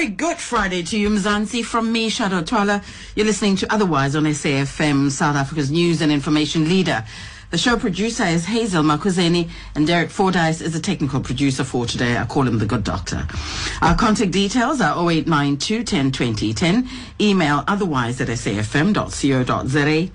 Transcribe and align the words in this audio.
very 0.00 0.12
good 0.12 0.38
Friday 0.38 0.82
to 0.82 0.98
you, 0.98 1.10
Mzansi. 1.10 1.62
From 1.62 1.92
me, 1.92 2.08
Shadow 2.08 2.42
Twala. 2.42 2.82
You're 3.14 3.26
listening 3.26 3.56
to 3.56 3.70
Otherwise 3.70 4.16
on 4.16 4.22
SAFM, 4.24 5.10
South 5.10 5.36
Africa's 5.36 5.70
news 5.70 6.00
and 6.00 6.10
information 6.10 6.70
leader. 6.70 7.04
The 7.50 7.58
show 7.58 7.76
producer 7.76 8.24
is 8.24 8.46
Hazel 8.46 8.82
Makuzeni, 8.82 9.50
and 9.74 9.86
Derek 9.86 10.08
Fordyce 10.08 10.62
is 10.62 10.72
the 10.72 10.80
technical 10.80 11.20
producer 11.20 11.64
for 11.64 11.84
today. 11.84 12.16
I 12.16 12.24
call 12.24 12.48
him 12.48 12.58
the 12.58 12.64
good 12.64 12.82
doctor. 12.82 13.26
Our 13.82 13.94
contact 13.94 14.30
details 14.30 14.80
are 14.80 14.96
0892 14.96 15.84
10 15.84 16.12
20 16.12 16.54
10. 16.54 16.88
Email 17.20 17.62
otherwise 17.68 18.22
at 18.22 18.28
safm.co.za. 18.28 19.44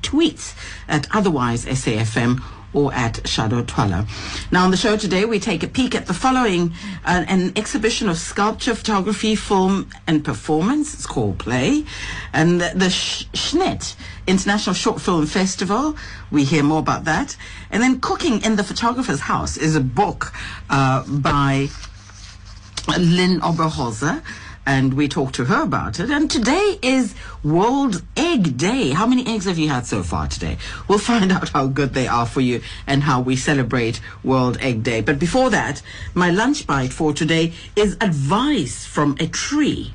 Tweets 0.02 0.56
at 0.88 1.08
otherwise 1.14 1.66
SAFM 1.66 2.42
or 2.76 2.94
at 2.94 3.28
Shadow 3.28 3.64
Twala. 3.64 4.06
Now, 4.52 4.66
on 4.66 4.72
the 4.72 4.78
show 4.78 4.98
today, 4.98 5.26
we 5.26 5.40
take 5.40 5.64
a 5.64 5.68
peek 5.68 5.96
at 5.96 6.06
the 6.06 6.14
following 6.14 6.74
uh, 7.06 7.26
an 7.28 7.54
exhibition 7.56 8.10
of 8.10 8.18
sculpture, 8.18 8.76
photography, 8.76 9.36
film, 9.36 9.90
and 10.06 10.24
performance. 10.24 10.94
It's 10.94 11.08
called 11.08 11.40
Play. 11.40 11.86
And 12.34 12.62
the, 12.62 12.72
the 12.76 12.86
Shnit 12.86 13.96
International 14.28 14.74
Short 14.74 15.02
Film 15.02 15.26
Festival. 15.26 15.96
We 16.30 16.44
hear 16.44 16.64
more 16.64 16.80
about 16.80 17.06
that. 17.06 17.38
And 17.72 17.82
then 17.82 18.00
Cooking 18.00 18.44
in 18.44 18.58
the 18.58 18.64
Photographer's 18.64 19.22
House 19.22 19.58
is 19.58 19.76
a 19.76 19.82
book 19.82 20.34
uh, 20.70 21.04
by 21.08 21.70
Lynn 22.98 23.40
Oberholzer 23.40 24.22
and 24.66 24.94
we 24.96 25.08
talked 25.08 25.36
to 25.36 25.46
her 25.46 25.64
about 25.64 26.00
it. 26.00 26.10
And 26.10 26.30
today 26.30 26.80
is 26.82 27.14
World 27.44 28.02
Egg 28.18 28.58
Day. 28.58 28.90
How 28.92 29.06
many 29.06 29.26
eggs 29.28 29.46
have 29.46 29.58
you 29.58 29.70
had 29.70 29.86
so 29.86 30.02
far 30.02 30.28
today? 30.28 30.58
We'll 30.88 30.98
find 30.98 31.32
out 31.32 31.50
how 31.50 31.68
good 31.68 31.94
they 31.94 32.08
are 32.08 32.26
for 32.26 32.42
you 32.42 32.62
and 32.88 33.04
how 33.04 33.22
we 33.22 33.36
celebrate 33.36 34.02
World 34.24 34.58
Egg 34.62 34.84
Day. 34.84 35.02
But 35.02 35.20
before 35.20 35.50
that, 35.52 35.82
my 36.14 36.32
lunch 36.32 36.66
bite 36.66 36.94
for 36.94 37.14
today 37.14 37.54
is 37.76 37.98
advice 38.02 38.86
from 38.86 39.16
a 39.20 39.28
tree. 39.28 39.94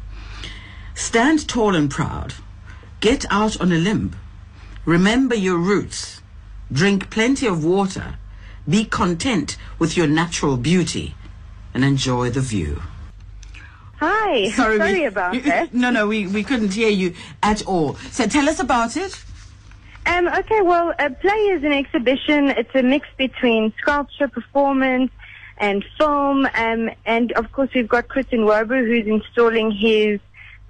Stand 0.95 1.49
tall 1.49 1.75
and 1.75 1.91
proud. 1.91 2.35
Get 3.01 3.25
out 3.31 3.61
on 3.61 3.73
a 3.73 3.77
limb. 3.77 4.15
Remember 4.85 5.35
your 5.35 5.57
roots. 5.57 6.21
Drink 6.71 7.11
plenty 7.11 7.47
of 7.47 7.65
water. 7.65 8.17
Be 8.69 8.85
content 8.85 9.57
with 9.79 9.97
your 9.97 10.07
natural 10.07 10.57
beauty 10.57 11.15
and 11.75 11.85
enjoy 11.85 12.31
the 12.31 12.41
view. 12.41 12.83
Hi. 14.01 14.51
Sorry, 14.51 14.79
Sorry 14.79 14.93
we- 15.01 15.05
about 15.05 15.35
you- 15.37 15.43
that. 15.43 15.73
No, 15.75 15.91
no, 15.91 16.07
we, 16.09 16.27
we 16.27 16.43
couldn't 16.43 16.73
hear 16.73 16.89
you 16.91 17.15
at 17.43 17.65
all. 17.67 17.95
So 18.11 18.27
tell 18.27 18.49
us 18.49 18.59
about 18.59 18.97
it. 18.97 19.23
Um, 20.07 20.27
okay, 20.29 20.63
well, 20.63 20.95
uh, 20.99 21.11
Play 21.21 21.41
is 21.55 21.63
an 21.63 21.73
exhibition. 21.73 22.49
It's 22.49 22.75
a 22.75 22.83
mix 22.83 23.07
between 23.19 23.73
sculpture, 23.81 24.29
performance, 24.29 25.13
and 25.59 25.85
film. 25.99 26.47
Um, 26.55 26.91
and 27.05 27.33
of 27.33 27.53
course, 27.53 27.69
we've 27.75 27.87
got 27.89 28.09
Chris 28.09 28.27
Nwobu, 28.33 28.79
who's 28.87 29.07
installing 29.07 29.71
his 29.71 30.19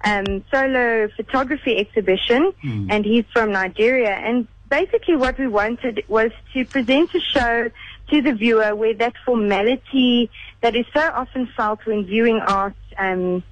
um, 0.03 0.43
solo 0.51 1.07
photography 1.15 1.77
exhibition, 1.77 2.51
and 2.89 3.05
he's 3.05 3.23
from 3.31 3.53
Nigeria. 3.53 4.11
And 4.11 4.47
basically, 4.69 5.15
what 5.15 5.39
we 5.39 5.47
wanted 5.47 6.03
was 6.09 6.31
to 6.53 6.65
present 6.65 7.15
a 7.15 7.21
show 7.21 7.71
to 8.09 8.21
the 8.21 8.33
viewer 8.33 8.75
where 8.75 8.93
that 8.95 9.13
formality 9.25 10.29
that 10.59 10.75
is 10.75 10.85
so 10.93 11.09
often 11.13 11.47
felt 11.55 11.85
when 11.85 12.03
viewing 12.05 12.39
art 12.41 12.73
um, 12.97 13.43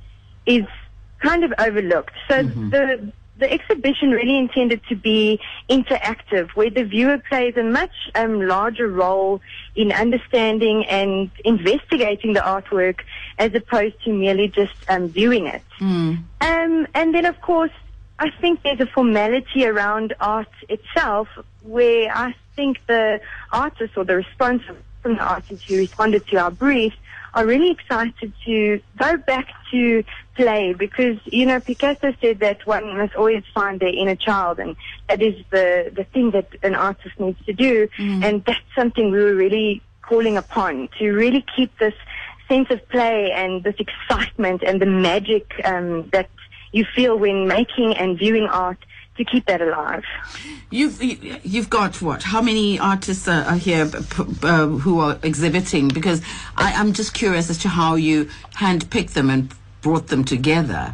is 0.45 0.66
kind 1.20 1.44
of 1.44 1.54
overlooked. 1.59 2.14
So 2.28 2.44
the 2.44 3.12
the 3.38 3.52
exhibition 3.52 4.12
really 4.12 4.38
intended 4.38 4.82
to 4.90 4.95
be 4.98 5.40
interactive, 5.70 6.50
where 6.52 6.70
the 6.70 6.84
viewer 6.84 7.20
plays 7.30 7.56
a 7.56 7.64
much 7.64 7.94
um, 8.14 8.42
larger 8.42 8.88
role 8.90 9.40
in 9.76 9.94
understanding 9.94 10.86
and 10.88 11.32
investigating 11.45 12.34
the 12.34 12.42
artwork, 12.42 13.00
as 13.38 13.56
opposed 13.56 13.95
to 14.04 14.12
merely 14.12 14.50
just 14.50 14.73
um, 14.90 15.08
viewing 15.08 15.48
it. 15.48 15.62
Um, 16.42 16.88
and 16.94 17.16
then, 17.16 17.26
of 17.26 17.39
course, 17.39 17.72
I 18.20 18.30
think 18.42 18.61
there's 18.64 18.82
a 18.82 18.88
formality 18.88 19.66
around 19.66 20.14
art 20.20 20.52
itself, 20.67 21.30
where 21.64 22.11
I 22.14 22.36
think 22.58 22.86
the 22.88 23.22
artist 23.54 23.94
or 23.95 24.04
the 24.04 24.17
response 24.17 24.64
from 25.02 25.16
the 25.16 25.23
artist 25.23 25.64
who 25.64 25.78
responded 25.78 26.28
to 26.28 26.36
our 26.36 26.52
brief 26.52 26.94
are 27.34 27.45
really 27.45 27.72
excited 27.72 28.34
to 28.45 28.82
go 28.98 29.17
back 29.17 29.48
to 29.72 30.04
play 30.36 30.73
because, 30.73 31.17
you 31.26 31.45
know, 31.45 31.60
Picasso 31.60 32.14
said 32.22 32.40
that 32.40 32.66
one 32.66 32.98
must 32.98 33.16
always 33.16 33.44
find 33.54 33.80
their 33.80 33.94
inner 33.94 34.16
child 34.16 34.60
and 34.60 34.76
that 35.08 35.22
is 35.22 35.36
the, 35.50 35.92
the 35.94 36.06
thing 36.06 36.32
that 36.32 36.48
an 36.64 36.76
artist 36.76 37.20
needs 37.20 37.44
to 37.45 37.54
do. 37.54 37.88
And 38.23 38.44
that's 38.45 38.60
something 38.76 39.12
we 39.12 39.23
were 39.23 39.36
really 39.36 39.82
calling 40.02 40.38
upon 40.38 40.90
to 40.98 41.12
really 41.12 41.45
keep 41.56 41.78
this 41.78 41.94
sense 42.48 42.70
of 42.72 42.88
play 42.90 43.32
and 43.32 43.64
this 43.64 43.76
excitement 43.78 44.64
and 44.64 44.82
the 44.82 44.86
magic 44.86 45.52
um, 45.64 46.10
that 46.10 46.30
you 46.72 46.86
feel 46.96 47.17
when 47.17 47.48
making 47.48 47.96
and 47.96 48.17
viewing 48.17 48.48
art 48.48 48.80
to 49.19 49.25
keep 49.25 49.45
that 49.45 49.61
alive. 49.61 50.03
You've 50.71 51.03
you- 51.03 51.35
you've 51.43 51.69
got 51.69 52.02
what? 52.02 52.23
How 52.23 52.41
many 52.41 52.80
artists 52.80 53.27
are, 53.27 53.55
here 53.55 53.89
uh, 54.43 54.67
who 54.67 54.99
are 54.99 55.19
exhibiting? 55.21 55.89
Because 55.89 56.21
I, 56.57 56.73
I'm 56.73 56.93
just 56.93 57.13
curious 57.13 57.49
as 57.49 57.57
to 57.59 57.69
how 57.69 57.95
you 57.95 58.25
handpicked 58.55 59.11
them 59.13 59.30
and 59.30 59.53
brought 59.81 60.07
them 60.07 60.23
together. 60.23 60.93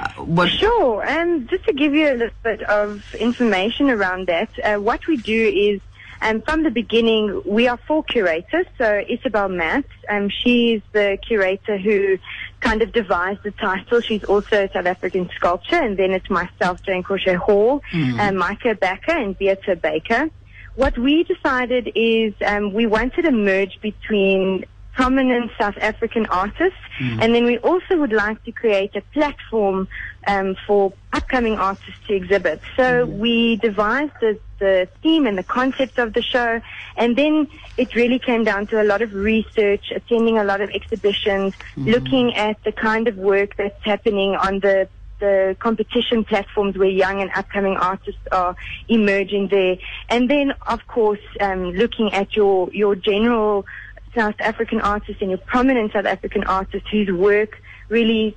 Uh, 0.00 0.08
what? 0.24 0.48
Sure. 0.50 1.08
Um, 1.08 1.46
just 1.46 1.64
to 1.66 1.72
give 1.72 1.94
you 1.94 2.08
a 2.10 2.16
little 2.20 2.40
bit 2.42 2.62
of 2.62 3.02
information 3.14 3.88
around 3.90 4.26
that, 4.26 4.50
uh, 4.64 4.76
what 4.76 5.06
we 5.06 5.16
do 5.16 5.46
is 5.70 5.80
um, 6.22 6.42
from 6.42 6.62
the 6.62 6.70
beginning, 6.70 7.42
we 7.46 7.68
are 7.68 7.78
four 7.86 8.02
curators. 8.02 8.66
So 8.78 9.02
Isabel 9.08 9.48
Matz, 9.48 9.88
um, 10.08 10.28
she's 10.28 10.82
the 10.92 11.18
curator 11.26 11.78
who 11.78 12.18
kind 12.60 12.82
of 12.82 12.92
devised 12.92 13.42
the 13.42 13.52
title. 13.52 14.00
She's 14.00 14.24
also 14.24 14.64
a 14.64 14.72
South 14.72 14.86
African 14.86 15.30
sculptor. 15.34 15.76
And 15.76 15.96
then 15.96 16.12
it's 16.12 16.28
myself, 16.28 16.82
Jane 16.82 17.02
Crochet 17.02 17.34
Hall, 17.34 17.82
uh, 17.92 18.32
Micah 18.32 18.74
Backer, 18.74 19.12
and 19.12 19.36
Beata 19.38 19.76
Baker. 19.76 20.28
What 20.74 20.96
we 20.98 21.24
decided 21.24 21.92
is 21.94 22.34
um, 22.46 22.72
we 22.72 22.86
wanted 22.86 23.24
a 23.24 23.32
merge 23.32 23.80
between 23.80 24.64
prominent 24.94 25.50
South 25.58 25.76
African 25.78 26.26
artists, 26.26 26.78
and 27.20 27.34
then 27.34 27.44
we 27.44 27.58
also 27.58 27.96
would 27.96 28.12
like 28.12 28.42
to 28.44 28.52
create 28.52 28.94
a 28.96 29.00
platform 29.12 29.88
um, 30.26 30.56
for 30.66 30.92
upcoming 31.12 31.56
artists 31.56 32.00
to 32.06 32.14
exhibit. 32.14 32.60
So 32.76 33.06
we 33.06 33.56
devised 33.56 34.12
the, 34.20 34.38
the 34.58 34.88
theme 35.02 35.26
and 35.26 35.38
the 35.38 35.42
concept 35.42 35.98
of 35.98 36.12
the 36.12 36.22
show, 36.22 36.60
and 36.96 37.16
then 37.16 37.48
it 37.76 37.94
really 37.94 38.18
came 38.18 38.44
down 38.44 38.66
to 38.68 38.82
a 38.82 38.84
lot 38.84 39.00
of 39.00 39.14
research, 39.14 39.90
attending 39.94 40.38
a 40.38 40.44
lot 40.44 40.60
of 40.60 40.70
exhibitions, 40.70 41.54
looking 41.76 42.34
at 42.34 42.62
the 42.64 42.72
kind 42.72 43.08
of 43.08 43.16
work 43.16 43.56
that's 43.56 43.82
happening 43.84 44.34
on 44.34 44.60
the 44.60 44.88
the 45.20 45.54
competition 45.60 46.24
platforms 46.24 46.76
where 46.76 46.88
young 46.88 47.20
and 47.20 47.30
upcoming 47.34 47.76
artists 47.76 48.20
are 48.32 48.56
emerging 48.88 49.48
there. 49.48 49.76
And 50.08 50.28
then, 50.28 50.54
of 50.66 50.86
course, 50.86 51.20
um, 51.40 51.72
looking 51.72 52.12
at 52.12 52.34
your, 52.34 52.72
your 52.72 52.96
general 52.96 53.66
South 54.14 54.34
African 54.40 54.80
artists 54.80 55.22
and 55.22 55.32
a 55.32 55.38
prominent 55.38 55.92
South 55.92 56.06
African 56.06 56.44
artist 56.44 56.86
whose 56.90 57.10
work 57.10 57.60
really 57.88 58.36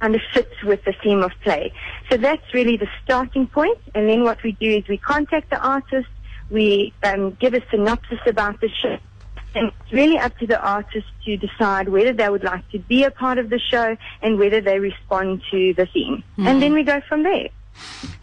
kind 0.00 0.14
of 0.14 0.20
fits 0.32 0.62
with 0.64 0.82
the 0.84 0.94
theme 1.02 1.22
of 1.22 1.30
play. 1.42 1.72
So 2.10 2.16
that's 2.16 2.42
really 2.54 2.76
the 2.76 2.88
starting 3.04 3.46
point. 3.46 3.78
And 3.94 4.08
then 4.08 4.24
what 4.24 4.42
we 4.42 4.52
do 4.52 4.70
is 4.70 4.88
we 4.88 4.96
contact 4.96 5.50
the 5.50 5.60
artist, 5.60 6.08
we 6.50 6.92
um, 7.02 7.32
give 7.32 7.54
a 7.54 7.62
synopsis 7.70 8.18
about 8.26 8.60
the 8.60 8.68
show, 8.68 8.98
and 9.54 9.68
it's 9.68 9.92
really 9.92 10.18
up 10.18 10.36
to 10.38 10.46
the 10.46 10.60
artist 10.60 11.06
to 11.24 11.36
decide 11.36 11.88
whether 11.88 12.12
they 12.12 12.28
would 12.28 12.44
like 12.44 12.68
to 12.70 12.78
be 12.78 13.04
a 13.04 13.10
part 13.10 13.38
of 13.38 13.50
the 13.50 13.58
show 13.58 13.96
and 14.22 14.38
whether 14.38 14.60
they 14.60 14.78
respond 14.78 15.42
to 15.50 15.74
the 15.74 15.86
theme. 15.86 16.22
And 16.38 16.62
then 16.62 16.72
we 16.72 16.82
go 16.82 17.00
from 17.08 17.22
there. 17.22 17.48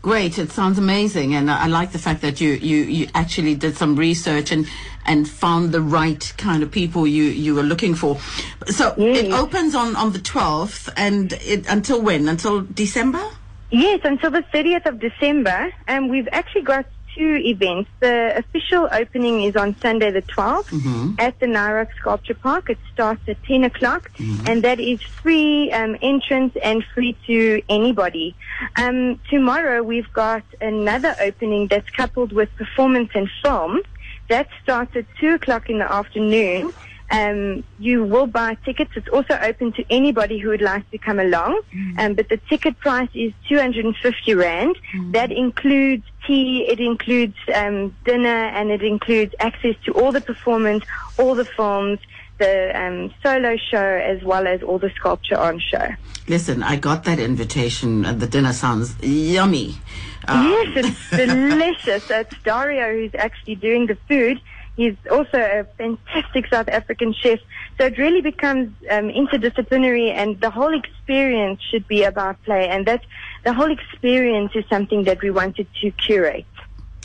Great! 0.02 0.38
It 0.38 0.52
sounds 0.52 0.78
amazing, 0.78 1.36
and 1.36 1.50
I, 1.52 1.68
like 1.68 1.92
the 1.92 2.00
fact 2.00 2.22
that 2.22 2.40
you, 2.40 2.52
you 2.52 2.78
you 2.84 3.08
actually 3.14 3.56
did 3.56 3.76
some 3.76 3.96
research 3.96 4.52
and 4.52 4.68
and 5.06 5.28
found 5.28 5.72
the 5.72 5.82
right 5.82 6.34
kind 6.38 6.64
of 6.64 6.72
people 6.72 7.08
you 7.08 7.24
you 7.24 7.56
were 7.56 7.64
looking 7.64 7.96
for. 7.96 8.18
So 8.68 8.94
it 8.98 9.32
opens 9.34 9.76
on 9.76 9.96
on 9.96 10.14
the 10.14 10.20
12th, 10.20 10.94
and 10.96 11.34
it, 11.34 11.66
until 11.68 12.02
when? 12.02 12.28
Until 12.28 12.62
December? 12.62 13.24
Yes, 13.70 14.00
until 14.04 14.32
the 14.32 14.44
30th 14.54 14.86
of 14.86 15.00
December. 15.00 15.74
And 15.88 16.10
we've 16.10 16.30
actually 16.32 16.62
got 16.62 16.86
two 17.18 17.36
events. 17.38 17.90
The 18.00 18.38
official 18.38 18.88
opening 18.92 19.42
is 19.44 19.56
on 19.56 19.76
Sunday 19.80 20.12
the 20.12 20.22
12th 20.22 20.72
at 21.20 21.40
the 21.40 21.48
Nirox 21.48 21.88
Sculpture 22.00 22.36
Park. 22.36 22.70
It 22.70 22.78
starts 22.94 23.22
at 23.28 23.42
10 23.44 23.64
o'clock 23.64 24.12
and 24.48 24.64
that 24.64 24.80
is 24.80 25.02
free 25.02 25.72
um, 25.72 25.98
entrance 26.02 26.56
and 26.64 26.84
free 26.94 27.18
to 27.28 27.62
anybody. 27.70 28.36
Um, 28.76 29.20
tomorrow 29.30 29.82
we've 29.84 30.12
got 30.14 30.44
another 30.62 31.16
opening 31.22 31.68
that's 31.68 31.90
coupled 31.92 32.32
with 32.32 32.50
performance 32.56 33.10
and 33.14 33.30
film. 33.44 33.82
That 34.30 34.48
starts 34.62 34.96
at 34.96 35.06
2 35.20 35.36
o'clock 35.36 35.70
in 35.70 35.80
the 35.80 35.92
afternoon. 35.92 36.74
Um, 37.10 37.64
you 37.80 38.04
will 38.04 38.28
buy 38.28 38.56
tickets. 38.66 38.92
It's 38.96 39.08
also 39.08 39.38
open 39.42 39.72
to 39.74 39.86
anybody 39.90 40.40
who 40.40 40.50
would 40.50 40.62
like 40.62 40.90
to 40.92 40.98
come 40.98 41.20
along. 41.20 41.62
Um, 41.98 42.16
but 42.16 42.28
the 42.30 42.38
ticket 42.50 42.78
price 42.80 43.10
is 43.14 43.32
250 43.48 44.34
Rand. 44.36 44.78
That 45.12 45.32
includes 45.32 46.04
tea, 46.26 46.66
it 46.68 46.80
includes 46.80 47.38
um, 47.56 47.96
dinner, 48.04 48.28
and 48.28 48.72
it 48.72 48.84
includes 48.84 49.34
access 49.40 49.76
to 49.86 49.94
all 49.94 50.12
the 50.12 50.22
performance, 50.22 50.84
all 51.18 51.34
the 51.34 51.46
films, 51.46 52.00
the 52.40 52.78
um, 52.80 53.14
solo 53.24 53.58
show 53.58 53.78
as 53.78 54.22
well 54.24 54.46
as 54.48 54.62
all 54.62 54.78
the 54.78 54.92
sculpture 54.92 55.38
on 55.38 55.60
show. 55.60 55.88
Listen, 56.28 56.62
I 56.62 56.76
got 56.76 57.06
that 57.06 57.20
invitation, 57.20 58.06
and 58.06 58.20
the 58.20 58.28
dinner 58.28 58.54
sounds 58.54 58.96
yummy. 59.02 59.78
Uh, 60.28 60.44
yes, 60.76 60.86
it's 60.86 61.10
delicious. 61.26 62.12
It's 62.12 62.36
Dario 62.44 62.94
who's 62.94 63.16
actually 63.16 63.56
doing 63.56 63.88
the 63.88 63.98
food. 64.08 64.42
He's 64.78 64.96
also 65.12 65.38
a 65.40 65.66
fantastic 65.78 66.48
South 66.48 66.70
African 66.70 67.12
chef. 67.12 67.40
So 67.78 67.88
it 67.88 67.98
really 67.98 68.22
becomes 68.22 68.70
um, 68.92 69.10
interdisciplinary, 69.10 70.12
and 70.12 70.40
the 70.40 70.52
whole 70.52 70.74
experience 70.74 71.60
should 71.70 71.88
be 71.88 72.04
about 72.04 72.42
play. 72.44 72.70
And 72.70 72.86
that 72.86 73.04
the 73.44 73.54
whole 73.54 73.72
experience 73.72 74.52
is 74.56 74.66
something 74.70 75.04
that 75.06 75.22
we 75.24 75.32
wanted 75.32 75.68
to 75.82 75.92
curate. 75.92 76.46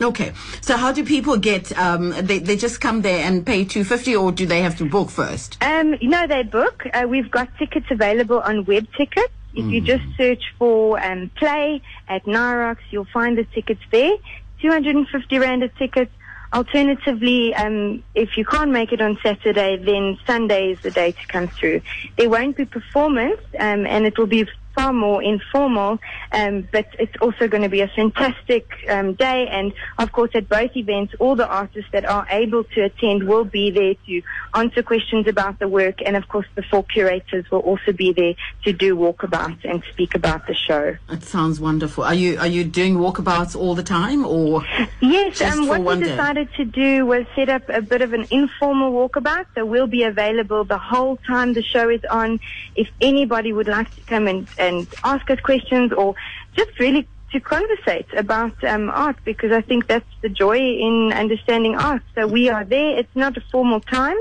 Okay, 0.01 0.33
so 0.61 0.77
how 0.77 0.93
do 0.93 1.05
people 1.05 1.39
get? 1.39 1.77
Um, 1.79 2.11
they 2.11 2.39
they 2.39 2.57
just 2.57 2.81
come 2.81 3.03
there 3.03 3.25
and 3.25 3.45
pay 3.45 3.65
two 3.65 3.85
fifty, 3.85 4.15
or 4.15 4.33
do 4.33 4.45
they 4.47 4.61
have 4.61 4.77
to 4.79 4.85
book 4.85 5.11
first? 5.11 5.63
Um, 5.63 5.95
you 6.01 6.11
know, 6.11 6.27
they 6.27 6.43
book. 6.43 6.85
Uh, 6.93 7.07
we've 7.09 7.31
got 7.31 7.49
tickets 7.59 7.87
available 7.91 8.41
on 8.41 8.65
web 8.67 8.87
tickets. 8.97 9.33
If 9.55 9.67
you 9.67 9.83
just 9.83 10.05
search 10.17 10.43
for 10.59 10.99
um, 11.05 11.31
play 11.37 11.83
at 12.09 12.25
Nirox, 12.25 12.79
you'll 12.91 13.13
find 13.13 13.37
the 13.37 13.45
tickets 13.45 13.83
there. 13.91 14.17
250 14.63 15.39
rand 15.39 15.63
a 15.63 15.69
ticket. 15.69 16.11
Alternatively, 16.52 17.54
um, 17.54 18.02
if 18.14 18.37
you 18.37 18.44
can't 18.44 18.70
make 18.70 18.93
it 18.93 19.00
on 19.00 19.19
Saturday, 19.22 19.78
then 19.78 20.19
Sunday 20.26 20.72
is 20.72 20.81
the 20.82 20.90
day 20.90 21.12
to 21.12 21.26
come 21.28 21.49
through. 21.49 21.81
There 22.19 22.28
won't 22.28 22.56
be 22.58 22.66
performance, 22.66 23.40
um, 23.58 23.87
and 23.87 24.04
it 24.04 24.19
will 24.19 24.26
be 24.26 24.46
far 24.75 24.93
more 24.93 25.23
informal, 25.23 25.99
um, 26.33 26.69
but 26.73 26.87
it's 26.99 27.17
also 27.21 27.49
going 27.49 27.63
to 27.63 27.69
be 27.69 27.81
a 27.81 27.89
fantastic 27.89 28.67
um, 28.89 29.15
day. 29.15 29.47
And 29.49 29.73
of 29.99 30.13
course, 30.13 30.31
at 30.35 30.49
both 30.49 30.77
events, 30.77 31.15
all 31.19 31.37
the 31.37 31.47
artists 31.47 31.91
that 31.93 32.05
are 32.05 32.27
able 32.31 32.65
to 32.65 32.83
attend 32.85 33.25
will 33.29 33.45
be 33.45 33.71
there 33.71 33.95
to 34.07 34.23
answer 34.55 34.83
questions 34.83 35.27
about 35.27 35.59
the 35.59 35.69
work, 35.69 36.01
and 36.05 36.17
of 36.17 36.29
course, 36.29 36.47
the 36.55 36.63
four 36.63 36.85
curators 36.85 37.51
will 37.51 37.61
also 37.61 37.93
be 37.93 38.13
there 38.13 38.35
to 38.65 38.73
do 38.73 38.97
walkabouts 38.97 39.65
and 39.65 39.83
speak 39.93 40.15
about 40.15 40.47
the 40.47 40.55
show. 40.55 40.97
It 41.11 41.23
sounds 41.25 41.61
wonderful. 41.61 42.05
Are 42.05 42.15
you 42.15 42.39
are 42.39 42.47
you 42.47 42.65
doing 42.65 42.97
walkabouts 42.97 43.57
all 43.57 43.75
the 43.75 43.83
time, 43.83 44.25
or 44.25 44.65
Yes, 45.01 45.41
um, 45.41 45.67
what 45.67 45.81
we 45.83 45.95
day? 45.97 46.11
decided 46.11 46.49
to 46.55 46.65
do 46.65 47.07
was 47.07 47.25
set 47.35 47.49
up 47.49 47.69
a 47.69 47.81
bit 47.81 48.03
of 48.03 48.13
an 48.13 48.27
informal 48.31 48.93
walkabout, 48.93 49.47
so 49.55 49.65
we'll 49.65 49.87
be 49.87 50.03
available 50.05 50.65
the 50.65 50.79
whole 50.79 51.17
time 51.19 51.53
the 51.55 51.63
show 51.63 51.89
is 51.89 52.05
on. 52.11 52.41
If 52.75 52.89
anybody 53.01 53.53
would 53.53 53.69
like 53.69 53.95
to 53.95 54.01
come 54.03 54.29
and, 54.29 54.47
and 54.62 54.87
ask 55.05 55.25
us 55.31 55.41
questions 55.41 55.93
or 55.93 56.14
just 56.55 56.79
really 56.79 57.06
to 57.32 57.41
conversate 57.41 58.06
about 58.14 58.62
um, 58.64 58.91
art, 58.91 59.17
because 59.25 59.53
I 59.53 59.62
think 59.62 59.87
that's 59.87 60.12
the 60.20 60.29
joy 60.29 60.59
in 60.59 61.12
understanding 61.25 61.75
art. 61.76 62.03
So 62.14 62.26
we 62.26 62.50
are 62.50 62.64
there. 62.64 62.99
It's 63.00 63.17
not 63.25 63.37
a 63.37 63.43
formal 63.50 63.81
time, 63.81 64.19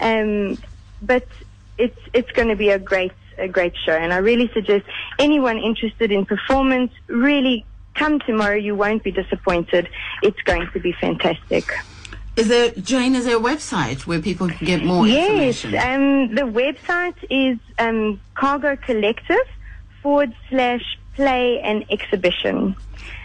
um, 0.00 0.58
but 1.00 1.26
it's 1.78 2.00
it's 2.12 2.32
going 2.32 2.48
to 2.48 2.56
be 2.56 2.70
a 2.70 2.78
great 2.78 3.12
a 3.38 3.48
great 3.48 3.76
show, 3.84 3.96
and 4.04 4.12
I 4.12 4.18
really 4.18 4.50
suggest 4.52 4.84
anyone 5.18 5.58
interested 5.70 6.10
in 6.10 6.26
performance 6.26 6.92
really 7.06 7.64
come 7.94 8.18
tomorrow. 8.20 8.56
You 8.56 8.74
won't 8.74 9.02
be 9.04 9.12
disappointed. 9.12 9.88
It's 10.22 10.42
going 10.42 10.66
to 10.72 10.80
be 10.80 10.92
fantastic. 10.92 11.64
is 12.36 12.48
there 12.48 12.70
Jane? 12.90 13.14
Is 13.14 13.24
there 13.24 13.36
a 13.36 13.40
website 13.52 14.00
where 14.08 14.20
people 14.20 14.48
can 14.48 14.66
get 14.66 14.84
more 14.84 15.06
Yes, 15.06 15.28
information? 15.28 15.70
Yes, 15.72 15.84
um, 15.84 16.34
the 16.34 16.46
website 16.62 17.18
is 17.30 17.58
um, 17.78 18.20
Cargo 18.34 18.74
Collective 18.88 19.46
forward 20.02 20.34
slash 20.48 20.98
play 21.14 21.60
and 21.60 21.84
exhibition. 21.90 22.76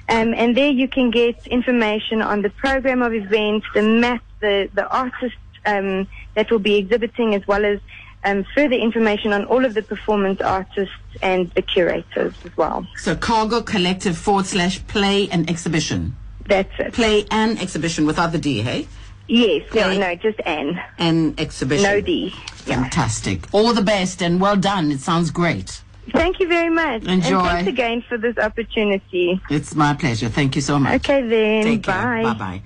Um, 0.09 0.33
and 0.33 0.55
there 0.57 0.69
you 0.69 0.87
can 0.87 1.11
get 1.11 1.47
information 1.47 2.21
on 2.21 2.41
the 2.41 2.49
program 2.49 3.01
of 3.01 3.13
events, 3.13 3.65
the 3.73 3.81
map, 3.81 4.21
the, 4.41 4.69
the 4.73 4.87
artists 4.89 5.37
um, 5.65 6.07
that 6.35 6.51
will 6.51 6.59
be 6.59 6.75
exhibiting, 6.75 7.35
as 7.35 7.47
well 7.47 7.63
as 7.63 7.79
um, 8.25 8.45
further 8.55 8.75
information 8.75 9.31
on 9.31 9.45
all 9.45 9.63
of 9.65 9.73
the 9.73 9.81
performance 9.81 10.41
artists 10.41 10.95
and 11.21 11.51
the 11.51 11.61
curators 11.61 12.33
as 12.43 12.57
well. 12.57 12.85
So 12.97 13.15
Cargo 13.15 13.61
Collective 13.61 14.17
forward 14.17 14.45
slash 14.45 14.85
play 14.87 15.29
and 15.29 15.49
exhibition. 15.49 16.15
That's 16.47 16.71
it. 16.79 16.93
Play 16.93 17.25
and 17.31 17.59
exhibition 17.61 18.05
without 18.05 18.31
the 18.33 18.37
D, 18.39 18.61
hey? 18.61 18.87
Yes, 19.27 19.63
no, 19.73 19.83
Play. 19.83 19.97
no, 19.99 20.15
just 20.15 20.39
N. 20.45 20.81
N 20.99 21.35
exhibition. 21.37 21.83
No 21.83 22.01
D. 22.01 22.33
Yeah. 22.65 22.81
Fantastic. 22.81 23.47
All 23.53 23.73
the 23.73 23.81
best 23.81 24.21
and 24.21 24.41
well 24.41 24.57
done. 24.57 24.91
It 24.91 24.99
sounds 24.99 25.31
great. 25.31 25.81
Thank 26.11 26.39
you 26.39 26.47
very 26.47 26.69
much. 26.69 27.05
Enjoy. 27.05 27.39
And 27.39 27.47
thanks 27.47 27.69
again 27.69 28.03
for 28.07 28.17
this 28.17 28.37
opportunity. 28.37 29.41
It's 29.49 29.75
my 29.75 29.93
pleasure. 29.93 30.29
Thank 30.29 30.55
you 30.55 30.61
so 30.61 30.79
much. 30.79 30.95
Okay 30.95 31.27
then. 31.27 31.63
Take 31.63 31.85
bye. 31.85 31.93
care. 31.93 32.23
Bye 32.23 32.33
bye. 32.33 32.61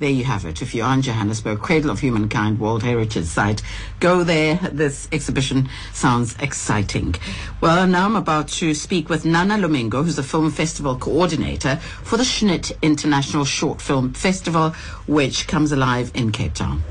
There 0.00 0.08
you 0.08 0.24
have 0.24 0.46
it. 0.46 0.62
If 0.62 0.74
you're 0.74 0.90
in 0.94 1.02
Johannesburg, 1.02 1.60
Cradle 1.60 1.90
of 1.90 2.00
Humankind 2.00 2.58
World 2.58 2.82
Heritage 2.82 3.26
Site, 3.26 3.60
go 4.00 4.24
there. 4.24 4.56
This 4.72 5.06
exhibition 5.12 5.68
sounds 5.92 6.36
exciting. 6.40 7.16
Well, 7.60 7.86
now 7.86 8.06
I'm 8.06 8.16
about 8.16 8.48
to 8.48 8.72
speak 8.72 9.10
with 9.10 9.26
Nana 9.26 9.58
Lomingo, 9.58 10.02
who's 10.02 10.18
a 10.18 10.22
film 10.22 10.50
festival 10.50 10.96
coordinator 10.96 11.76
for 11.76 12.16
the 12.16 12.22
Shnit 12.22 12.80
International 12.80 13.44
Short 13.44 13.82
Film 13.82 14.14
Festival, 14.14 14.70
which 15.06 15.46
comes 15.46 15.70
alive 15.70 16.10
in 16.14 16.32
Cape 16.32 16.54
Town. 16.54 16.82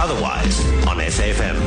Otherwise 0.00 0.58
on 0.86 0.96
SAFM. 1.00 1.63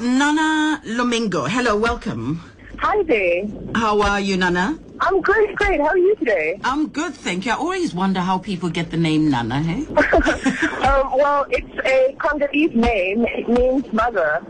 Nana 0.00 0.80
Lomingo, 0.86 1.46
hello, 1.48 1.76
welcome. 1.76 2.40
Hi 2.78 3.02
there. 3.02 3.44
How 3.74 4.00
are 4.00 4.18
you, 4.20 4.36
Nana? 4.38 4.78
I'm 5.00 5.20
great, 5.20 5.54
great. 5.56 5.78
How 5.80 5.88
are 5.88 5.98
you 5.98 6.14
today? 6.16 6.58
I'm 6.64 6.88
good, 6.88 7.12
thank 7.14 7.44
you. 7.44 7.52
I 7.52 7.56
always 7.56 7.92
wonder 7.94 8.20
how 8.20 8.38
people 8.38 8.70
get 8.70 8.90
the 8.90 8.96
name 8.96 9.30
Nana, 9.30 9.60
hey? 9.62 9.86
um, 10.88 11.12
well, 11.16 11.44
it's 11.50 11.86
a 11.86 12.16
Congolese 12.18 12.74
name. 12.74 13.26
It 13.26 13.48
means 13.48 13.92
mother. 13.92 14.42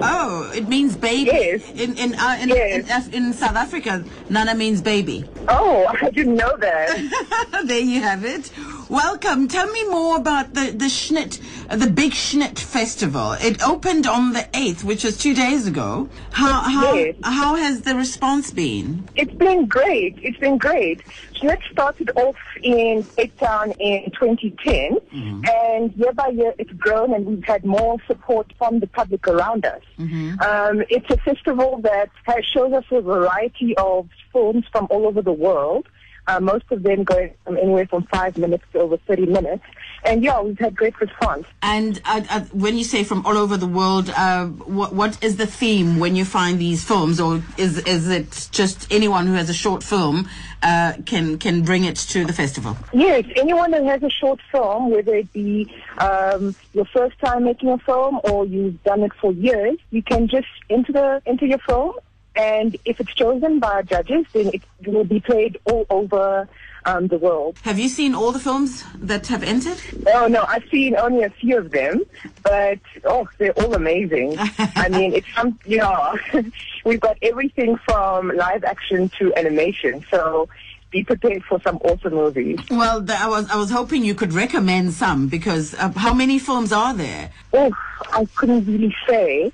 Oh, 0.00 0.50
it 0.54 0.66
means 0.68 0.96
baby. 0.96 1.30
Yes. 1.30 1.70
In 1.70 1.96
in 1.96 2.14
uh, 2.14 2.38
in, 2.40 2.48
Yes. 2.48 3.06
in, 3.08 3.14
in 3.26 3.32
South 3.32 3.54
Africa, 3.56 4.02
Nana 4.30 4.54
means 4.54 4.80
baby. 4.80 5.24
Oh, 5.48 5.86
I 6.02 6.10
didn't 6.10 6.36
know 6.36 6.56
that. 6.56 7.62
there 7.66 7.80
you 7.80 8.00
have 8.00 8.24
it. 8.24 8.50
Welcome. 8.90 9.48
Tell 9.48 9.66
me 9.70 9.88
more 9.88 10.16
about 10.16 10.52
the 10.54 10.70
the 10.70 10.86
Shnit, 10.86 11.40
uh, 11.70 11.76
the 11.76 11.88
Big 11.88 12.12
Shnit 12.12 12.58
Festival. 12.58 13.32
It 13.32 13.62
opened 13.66 14.06
on 14.06 14.32
the 14.34 14.46
eighth, 14.54 14.84
which 14.84 15.04
was 15.04 15.16
two 15.16 15.34
days 15.34 15.66
ago. 15.66 16.08
How 16.32 16.60
how 16.60 16.94
Yes. 16.94 17.14
how 17.22 17.54
has 17.56 17.80
the 17.82 17.94
response 17.94 18.50
been? 18.50 19.08
it's 19.16 19.32
been 19.34 19.66
great. 19.66 20.16
It's 20.22 20.36
been 20.38 20.58
great. 20.58 21.00
Shnit 21.34 21.60
started 21.72 22.10
off 22.16 22.36
in 22.62 23.02
Cape 23.16 23.36
Town 23.38 23.72
in 23.72 24.10
2010, 24.12 24.98
and 25.12 25.92
year 25.96 26.12
by 26.12 26.28
year 26.28 26.52
it's 26.58 26.72
grown, 26.72 27.14
and 27.14 27.24
we've 27.26 27.44
had 27.44 27.64
more 27.64 27.96
support 28.06 28.52
from 28.58 28.80
the 28.80 28.86
public 28.86 29.26
around 29.26 29.64
us. 29.64 29.82
Um, 29.98 30.82
it's 30.90 31.08
a 31.10 31.16
festival 31.18 31.78
that 31.82 32.10
has, 32.24 32.44
shows 32.54 32.72
us 32.72 32.84
a 32.90 33.00
variety 33.00 33.74
of 33.78 34.08
films 34.32 34.64
from 34.72 34.86
all 34.90 35.06
over 35.06 35.22
the 35.22 35.32
world. 35.32 35.86
Uh, 36.26 36.40
most 36.40 36.64
of 36.70 36.82
them 36.82 37.04
going 37.04 37.32
from 37.44 37.56
anywhere 37.58 37.86
from 37.86 38.04
five 38.04 38.36
minutes 38.38 38.64
to 38.72 38.80
over 38.80 38.96
30 38.96 39.26
minutes. 39.26 39.64
And 40.04 40.22
yeah, 40.22 40.40
we've 40.40 40.58
had 40.58 40.76
great 40.76 40.98
response. 41.00 41.46
And 41.62 42.00
uh, 42.04 42.22
uh, 42.28 42.40
when 42.52 42.76
you 42.76 42.84
say 42.84 43.04
from 43.04 43.24
all 43.24 43.38
over 43.38 43.56
the 43.56 43.66
world, 43.66 44.10
uh, 44.10 44.46
what 44.46 44.94
what 44.94 45.22
is 45.24 45.36
the 45.36 45.46
theme 45.46 45.98
when 45.98 46.14
you 46.14 46.24
find 46.24 46.58
these 46.58 46.84
films, 46.84 47.20
or 47.20 47.42
is 47.56 47.78
is 47.78 48.08
it 48.08 48.48
just 48.50 48.92
anyone 48.92 49.26
who 49.26 49.32
has 49.32 49.48
a 49.48 49.54
short 49.54 49.82
film 49.82 50.28
uh, 50.62 50.92
can 51.06 51.38
can 51.38 51.62
bring 51.62 51.84
it 51.84 51.96
to 51.96 52.24
the 52.26 52.34
festival? 52.34 52.76
Yes, 52.92 53.24
anyone 53.36 53.70
that 53.70 53.84
has 53.84 54.02
a 54.02 54.10
short 54.10 54.40
film, 54.52 54.90
whether 54.90 55.14
it 55.14 55.32
be 55.32 55.72
um, 55.98 56.54
your 56.74 56.84
first 56.86 57.18
time 57.18 57.44
making 57.44 57.70
a 57.70 57.78
film 57.78 58.20
or 58.24 58.44
you've 58.44 58.82
done 58.84 59.02
it 59.02 59.12
for 59.14 59.32
years, 59.32 59.78
you 59.90 60.02
can 60.02 60.28
just 60.28 60.48
enter 60.68 60.92
the 60.92 61.22
enter 61.24 61.46
your 61.46 61.58
film, 61.60 61.94
and 62.36 62.76
if 62.84 63.00
it's 63.00 63.14
chosen 63.14 63.60
by 63.60 63.82
judges, 63.82 64.26
then 64.32 64.50
it 64.52 64.62
will 64.86 65.04
be 65.04 65.20
played 65.20 65.58
all 65.64 65.86
over 65.90 66.48
um, 66.84 67.08
the 67.08 67.18
world. 67.18 67.58
Have 67.62 67.78
you 67.78 67.88
seen 67.88 68.14
all 68.14 68.32
the 68.32 68.38
films 68.38 68.84
that 68.96 69.26
have 69.28 69.42
entered? 69.42 69.80
Oh 70.14 70.26
no, 70.26 70.44
I've 70.46 70.64
seen 70.70 70.96
only 70.96 71.24
a 71.24 71.30
few 71.30 71.58
of 71.58 71.70
them, 71.70 72.02
but 72.42 72.78
oh, 73.04 73.28
they're 73.38 73.52
all 73.52 73.74
amazing. 73.74 74.36
I 74.58 74.88
mean, 74.88 75.14
it's 75.14 75.32
some 75.34 75.58
yeah. 75.64 76.14
We've 76.84 77.00
got 77.00 77.16
everything 77.22 77.76
from 77.84 78.28
live 78.28 78.64
action 78.64 79.08
to 79.18 79.34
animation, 79.36 80.04
so 80.10 80.48
be 80.90 81.02
prepared 81.02 81.42
for 81.44 81.60
some 81.60 81.76
awesome 81.78 82.14
movies. 82.14 82.58
Well, 82.70 83.04
th- 83.04 83.18
I 83.18 83.28
was 83.28 83.50
I 83.50 83.56
was 83.56 83.70
hoping 83.70 84.04
you 84.04 84.14
could 84.14 84.32
recommend 84.32 84.92
some 84.92 85.28
because 85.28 85.74
uh, 85.74 85.90
how 85.96 86.14
many 86.14 86.38
films 86.38 86.72
are 86.72 86.94
there? 86.94 87.30
Oh, 87.52 87.72
I 88.12 88.26
couldn't 88.36 88.66
really 88.66 88.94
say, 89.08 89.52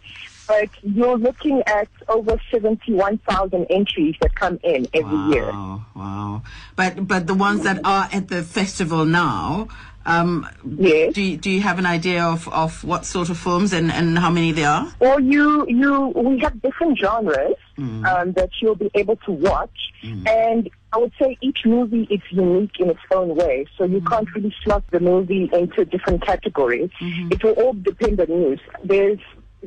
but 0.50 0.68
you're 0.82 1.16
looking 1.16 1.62
at 1.78 1.88
over 2.08 2.34
71,000 2.50 3.66
entries 3.70 4.16
that 4.20 4.34
come 4.34 4.58
in 4.64 4.80
every 4.92 5.18
year. 5.32 5.46
Wow, 5.46 5.84
wow. 5.94 6.42
But 6.74 7.06
but 7.06 7.26
the 7.28 7.34
ones 7.34 7.62
that 7.68 7.78
are 7.84 8.08
at 8.12 8.24
the 8.34 8.42
festival 8.42 9.04
now, 9.04 9.68
um, 10.06 10.48
Yes. 10.64 11.14
do 11.14 11.22
you, 11.22 11.36
do 11.36 11.48
you 11.50 11.60
have 11.60 11.78
an 11.78 11.86
idea 11.86 12.24
of, 12.24 12.48
of 12.48 12.82
what 12.82 13.04
sort 13.06 13.28
of 13.30 13.38
films 13.38 13.72
and, 13.72 13.92
and 13.92 14.18
how 14.18 14.30
many 14.30 14.50
there 14.50 14.68
are? 14.68 14.86
Or 14.98 15.20
you, 15.20 15.66
you, 15.68 15.92
we 16.16 16.38
have 16.40 16.60
different 16.62 16.98
genres 16.98 17.56
um, 17.78 18.32
that 18.32 18.50
you'll 18.60 18.74
be 18.86 18.90
able 18.94 19.16
to 19.26 19.30
watch, 19.32 19.78
and 20.26 20.68
I 20.92 20.96
would 20.98 21.12
say 21.20 21.36
each 21.40 21.60
movie 21.64 22.06
is 22.10 22.22
unique 22.30 22.80
in 22.80 22.90
its 22.90 23.00
own 23.12 23.36
way. 23.36 23.66
So 23.78 23.84
you 23.84 24.00
can't 24.00 24.28
really 24.34 24.54
slot 24.64 24.82
the 24.90 25.00
movie 25.00 25.48
into 25.52 25.84
different 25.84 26.20
categories. 26.26 26.90
It 27.00 27.44
will 27.44 27.52
all 27.62 27.74
depend 27.74 28.20
on 28.20 28.28
you. 28.28 28.58
There's 28.82 29.20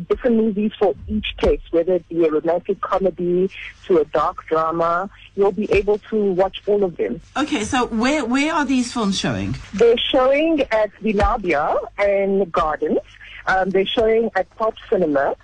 different 0.09 0.38
movies 0.38 0.71
for 0.77 0.95
each 1.07 1.35
taste, 1.38 1.63
whether 1.71 1.93
it 1.95 2.09
be 2.09 2.25
a 2.25 2.31
romantic 2.31 2.81
comedy 2.81 3.50
to 3.85 3.97
a 4.00 4.05
dark 4.05 4.45
drama. 4.47 5.09
You'll 5.35 5.51
be 5.51 5.71
able 5.71 6.00
to 6.09 6.31
watch 6.33 6.62
all 6.67 6.83
of 6.83 6.97
them. 6.97 7.21
Okay, 7.38 7.63
so 7.63 7.88
where 7.88 8.25
where 8.25 8.53
are 8.53 8.65
these 8.65 8.91
films 8.93 9.19
showing? 9.19 9.55
They're 9.73 9.97
showing 9.97 10.62
at 10.71 10.91
the 11.01 11.13
Labia 11.13 11.77
and 11.97 12.51
Gardens. 12.51 13.00
Um, 13.45 13.69
they're 13.71 13.85
showing 13.85 14.31
at 14.35 14.50
Pop 14.55 14.75
Cinema 14.89 15.35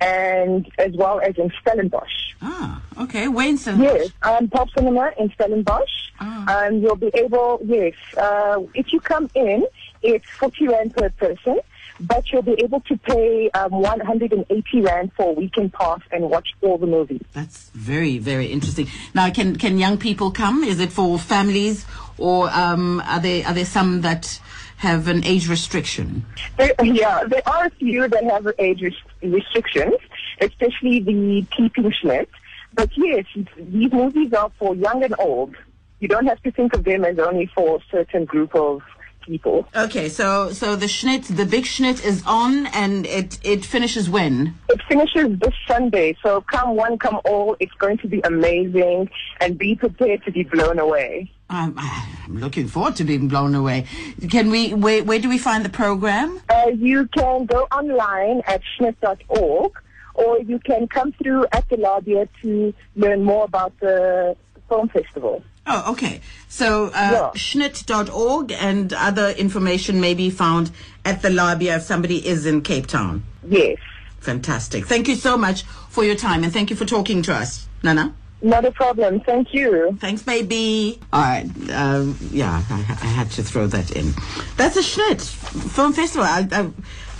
and 0.00 0.70
as 0.78 0.92
well 0.94 1.20
as 1.20 1.36
in 1.38 1.50
Stellenbosch. 1.60 2.34
Ah, 2.40 2.80
okay. 3.00 3.28
Where 3.28 3.48
in 3.48 3.58
St. 3.58 3.78
Yes, 3.78 4.10
um, 4.22 4.48
Pop 4.48 4.68
Cinema 4.70 5.12
in 5.18 5.30
Stellenbosch. 5.32 6.10
Ah. 6.20 6.66
Um, 6.66 6.78
you'll 6.78 6.96
be 6.96 7.10
able, 7.14 7.60
yes, 7.64 7.94
uh, 8.16 8.60
if 8.74 8.92
you 8.92 9.00
come 9.00 9.28
in, 9.34 9.66
it's 10.02 10.28
40 10.38 10.68
Rand 10.68 10.94
per 10.94 11.10
person, 11.10 11.58
but 12.00 12.30
you'll 12.30 12.42
be 12.42 12.56
able 12.62 12.80
to 12.80 12.96
pay 12.98 13.50
um, 13.50 13.72
180 13.72 14.80
Rand 14.80 15.12
for 15.16 15.30
a 15.30 15.32
weekend 15.32 15.72
pass 15.72 16.00
and 16.10 16.30
watch 16.30 16.48
all 16.60 16.78
the 16.78 16.86
movies. 16.86 17.22
That's 17.32 17.70
very 17.70 18.18
very 18.18 18.46
interesting. 18.46 18.88
Now, 19.14 19.30
can 19.30 19.56
can 19.56 19.78
young 19.78 19.98
people 19.98 20.30
come? 20.30 20.64
Is 20.64 20.80
it 20.80 20.92
for 20.92 21.18
families, 21.18 21.86
or 22.16 22.50
um, 22.50 23.00
are 23.06 23.20
there 23.20 23.46
are 23.46 23.54
there 23.54 23.64
some 23.64 24.02
that 24.02 24.40
have 24.78 25.08
an 25.08 25.24
age 25.24 25.48
restriction? 25.48 26.24
There, 26.56 26.72
yeah, 26.82 27.24
there 27.24 27.42
are 27.46 27.66
a 27.66 27.70
few 27.70 28.08
that 28.08 28.24
have 28.24 28.48
age 28.58 28.80
res- 28.82 28.94
restrictions, 29.22 29.94
especially 30.40 31.00
the 31.00 31.44
Keeping 31.56 31.92
Schmidt. 32.00 32.28
But 32.74 32.90
yes, 32.96 33.24
these 33.56 33.92
movies 33.92 34.32
are 34.32 34.52
for 34.58 34.76
young 34.76 35.02
and 35.02 35.14
old. 35.18 35.56
You 36.00 36.06
don't 36.06 36.26
have 36.26 36.40
to 36.42 36.52
think 36.52 36.74
of 36.74 36.84
them 36.84 37.04
as 37.04 37.18
only 37.18 37.46
for 37.46 37.78
a 37.78 37.80
certain 37.90 38.24
group 38.24 38.54
of 38.54 38.82
people. 39.28 39.66
Okay, 39.76 40.08
so 40.08 40.52
so 40.52 40.76
the 40.76 40.86
Shnit, 40.86 41.36
the 41.36 41.44
big 41.44 41.64
schnitz 41.64 42.00
is 42.04 42.22
on, 42.26 42.66
and 42.68 43.06
it 43.06 43.38
it 43.42 43.64
finishes 43.64 44.08
when? 44.08 44.54
It 44.68 44.80
finishes 44.88 45.38
this 45.38 45.54
Sunday, 45.66 46.16
so 46.22 46.40
come 46.40 46.76
one, 46.76 46.98
come 46.98 47.20
all. 47.24 47.56
It's 47.60 47.76
going 47.84 47.98
to 47.98 48.08
be 48.08 48.20
amazing, 48.24 49.10
and 49.40 49.58
be 49.58 49.74
prepared 49.74 50.24
to 50.24 50.30
be 50.32 50.42
blown 50.44 50.78
away. 50.78 51.30
I'm, 51.50 51.74
I'm 51.78 52.38
looking 52.40 52.68
forward 52.68 52.96
to 52.96 53.04
being 53.04 53.28
blown 53.28 53.54
away. 53.54 53.86
Can 54.30 54.50
we? 54.50 54.74
Where, 54.74 55.02
where 55.04 55.18
do 55.18 55.28
we 55.28 55.38
find 55.38 55.64
the 55.64 55.74
program? 55.82 56.40
Uh, 56.48 56.70
you 56.74 57.06
can 57.08 57.46
go 57.46 57.60
online 57.72 58.42
at 58.46 58.60
shnit.org, 58.72 59.72
or 60.14 60.38
you 60.40 60.58
can 60.58 60.88
come 60.88 61.12
through 61.12 61.46
at 61.52 61.68
the 61.68 61.76
lobby 61.76 62.16
to 62.42 62.74
learn 62.96 63.24
more 63.24 63.44
about 63.44 63.72
the 63.80 64.36
film 64.68 64.88
festival. 64.88 65.42
Oh, 65.66 65.92
okay. 65.92 66.20
So 66.48 66.86
uh, 66.86 66.90
Yeah. 66.94 67.30
shnit.org 67.34 68.52
and 68.52 68.92
other 68.92 69.30
information 69.30 70.00
may 70.00 70.14
be 70.14 70.30
found 70.30 70.70
at 71.04 71.22
the 71.22 71.30
lobby 71.30 71.68
if 71.68 71.82
somebody 71.82 72.26
is 72.26 72.46
in 72.46 72.62
Cape 72.62 72.86
Town. 72.86 73.22
Yes. 73.46 73.76
Fantastic. 74.20 74.86
Thank 74.86 75.08
you 75.08 75.14
so 75.14 75.36
much 75.36 75.62
for 75.88 76.04
your 76.04 76.16
time 76.16 76.42
and 76.44 76.52
thank 76.52 76.70
you 76.70 76.76
for 76.76 76.84
talking 76.84 77.22
to 77.22 77.34
us, 77.34 77.66
Nana. 77.82 78.14
Not 78.40 78.64
a 78.64 78.70
problem. 78.70 79.20
Thank 79.20 79.52
you. 79.52 79.98
Thanks, 80.00 80.22
baby. 80.22 81.00
All 81.12 81.20
right. 81.20 81.48
Um, 81.70 82.16
yeah, 82.30 82.62
I, 82.70 82.74
I 83.02 83.06
had 83.06 83.30
to 83.32 83.42
throw 83.42 83.66
that 83.66 83.90
in. 83.90 84.12
That's 84.56 84.76
a 84.76 84.80
Shnit 84.80 85.20
film 85.20 85.92
festival. 85.92 86.24
I, 86.24 86.46
I, 86.52 86.70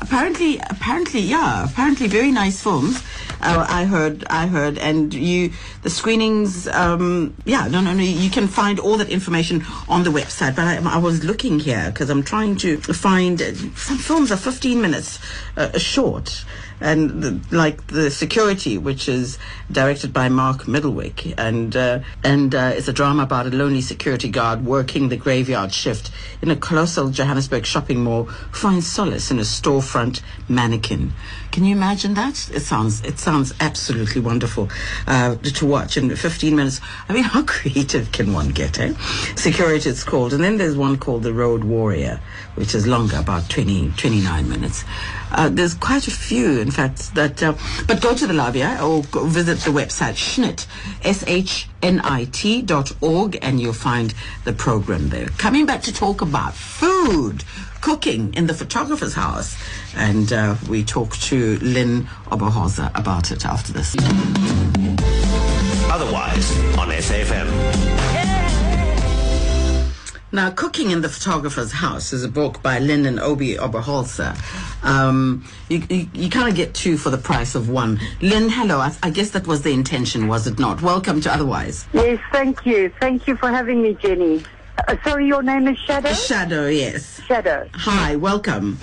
apparently, 0.01 0.59
apparently, 0.71 1.21
yeah, 1.21 1.65
apparently, 1.65 2.07
very 2.07 2.31
nice 2.31 2.63
films. 2.63 3.03
Uh, 3.41 3.65
I 3.69 3.85
heard, 3.85 4.25
I 4.29 4.47
heard, 4.47 4.79
and 4.79 5.15
you, 5.15 5.53
the 5.83 5.91
screenings. 5.91 6.67
Um, 6.69 7.35
yeah, 7.45 7.69
no, 7.69 7.81
no, 7.81 7.93
no. 7.93 8.03
You 8.03 8.31
can 8.31 8.49
find 8.49 8.79
all 8.81 8.97
that 8.97 9.11
information 9.11 9.65
on 9.89 10.05
the 10.05 10.11
website. 10.11 10.57
But 10.57 10.65
I, 10.65 10.95
I 10.95 10.99
was 10.99 11.25
looking 11.25 11.61
here 11.61 11.91
because 11.91 12.11
I'm 12.11 12.23
trying 12.23 12.57
to 12.57 12.79
find 12.79 13.41
some 13.41 13.99
films 13.99 14.33
are 14.33 14.37
15 14.37 14.81
minutes 14.81 15.19
uh, 15.57 15.79
short 15.79 16.45
and 16.81 17.23
the, 17.23 17.57
like 17.57 17.87
the 17.89 18.11
security, 18.11 18.79
which 18.79 19.09
is 19.09 19.39
directed 19.71 20.13
by 20.13 20.29
Mark 20.29 20.67
Middlewick, 20.69 21.35
and 21.39 21.77
uh, 21.77 22.01
and 22.25 22.55
uh, 22.55 22.73
it's 22.75 22.89
a 22.89 22.93
drama 22.93 23.23
about 23.23 23.47
a 23.47 23.51
lonely 23.51 23.81
security 23.81 24.29
guard 24.29 24.65
working 24.65 25.09
the 25.09 25.17
graveyard 25.17 25.73
shift 25.73 26.11
in 26.43 26.51
a 26.51 26.57
colossal 26.57 27.11
Johannesburg 27.11 27.67
shopping 27.67 28.03
mall 28.03 28.27
finds 28.53 28.87
solace 28.87 29.31
in 29.31 29.39
a 29.39 29.43
storefront 29.43 30.21
mannequin. 30.49 31.13
Can 31.51 31.65
you 31.65 31.75
imagine 31.75 32.15
that? 32.15 32.51
It 32.53 32.61
sounds 32.61 33.03
it 33.05 33.19
sounds 33.19 33.55
absolutely 33.61 34.21
wonderful 34.21 34.69
uh, 35.07 35.37
to 35.37 35.67
watch 35.67 35.97
in 35.97 36.15
15 36.15 36.55
minutes. 36.55 36.81
I 37.09 37.13
mean, 37.13 37.25
how 37.35 37.43
creative 37.43 38.13
can 38.13 38.33
one 38.33 38.51
get? 38.51 38.79
Eh? 38.79 38.95
Security, 39.35 39.91
it's 39.91 40.05
called, 40.05 40.33
and 40.33 40.43
then 40.43 40.59
there's 40.59 40.77
one 40.77 40.99
called 40.99 41.23
the 41.23 41.33
Road 41.33 41.65
Warrior, 41.65 42.21
which 42.55 42.75
is 42.75 42.87
longer, 42.87 43.17
about 43.17 43.49
20 43.49 43.93
29 43.97 44.49
minutes. 44.49 44.85
Uh, 45.31 45.49
there's 45.49 45.75
quite 45.75 46.07
a 46.09 46.11
few, 46.11 46.59
in 46.59 46.71
fact, 46.71 47.15
that. 47.15 47.43
Uh, 47.43 47.55
but 47.87 48.01
go 48.01 48.15
to 48.15 48.27
the 48.27 48.33
Labia 48.33 48.79
or 48.83 49.03
go 49.11 49.25
visit 49.27 49.59
the 49.59 49.71
website 49.71 50.15
Shnit, 50.15 50.67
S 51.05 51.25
H 51.27 51.69
N 51.83 52.01
I 52.03 52.25
T 52.25 52.63
dot 52.63 52.93
org, 53.01 53.39
and 53.43 53.61
you'll 53.61 53.73
find 53.73 54.15
the 54.45 54.53
program 54.53 55.09
there. 55.11 55.29
Coming 55.39 55.67
back 55.67 55.83
to 55.83 55.93
talk 55.93 56.23
about 56.23 56.55
food, 56.55 57.45
cooking 57.81 58.35
in 58.35 58.47
the 58.47 58.55
photographer's 58.55 59.15
house, 59.15 59.57
and 59.97 60.33
uh, 60.33 60.57
we 60.69 60.85
talk 60.85 61.17
to 61.17 61.59
Lynn 61.59 62.05
Oberholzer 62.27 62.91
about 62.99 63.31
it 63.31 63.45
after 63.45 63.73
this. 63.73 63.97
Otherwise 65.91 66.59
on 66.79 66.89
SAFM. 66.89 68.08
Now, 70.31 70.51
Cooking 70.51 70.91
in 70.91 71.01
the 71.01 71.09
Photographer's 71.09 71.73
House 71.73 72.13
is 72.13 72.23
a 72.23 72.29
book 72.29 72.63
by 72.63 72.81
Lynn 72.81 73.07
and 73.07 73.19
Obi 73.19 73.55
Oberholzer. 73.55 74.37
Um, 74.85 75.43
you 75.71 75.83
you, 75.89 76.11
you 76.13 76.29
kind 76.29 76.51
of 76.51 76.55
get 76.55 76.75
two 76.75 76.99
for 76.99 77.09
the 77.09 77.17
price 77.17 77.55
of 77.55 77.71
one. 77.71 77.99
Lynn, 78.21 78.51
hello. 78.51 78.79
I, 78.79 78.95
I 79.03 79.09
guess 79.09 79.31
that 79.31 79.47
was 79.47 79.63
the 79.63 79.73
intention, 79.73 80.29
was 80.29 80.47
it 80.47 80.59
not? 80.59 80.83
Welcome 80.83 81.23
to 81.23 81.33
Otherwise. 81.33 81.87
Yes, 81.95 82.21
thank 82.31 82.67
you. 82.67 82.93
Thank 83.01 83.27
you 83.27 83.37
for 83.37 83.49
having 83.49 83.81
me, 83.81 83.95
Jenny. 83.95 84.43
Uh, 84.87 84.97
sorry, 85.03 85.27
your 85.27 85.43
name 85.43 85.67
is 85.67 85.79
Shadow? 85.79 86.13
Shadow, 86.13 86.69
yes. 86.69 87.23
Shadow. 87.23 87.67
Hi, 87.73 88.17
welcome. 88.17 88.79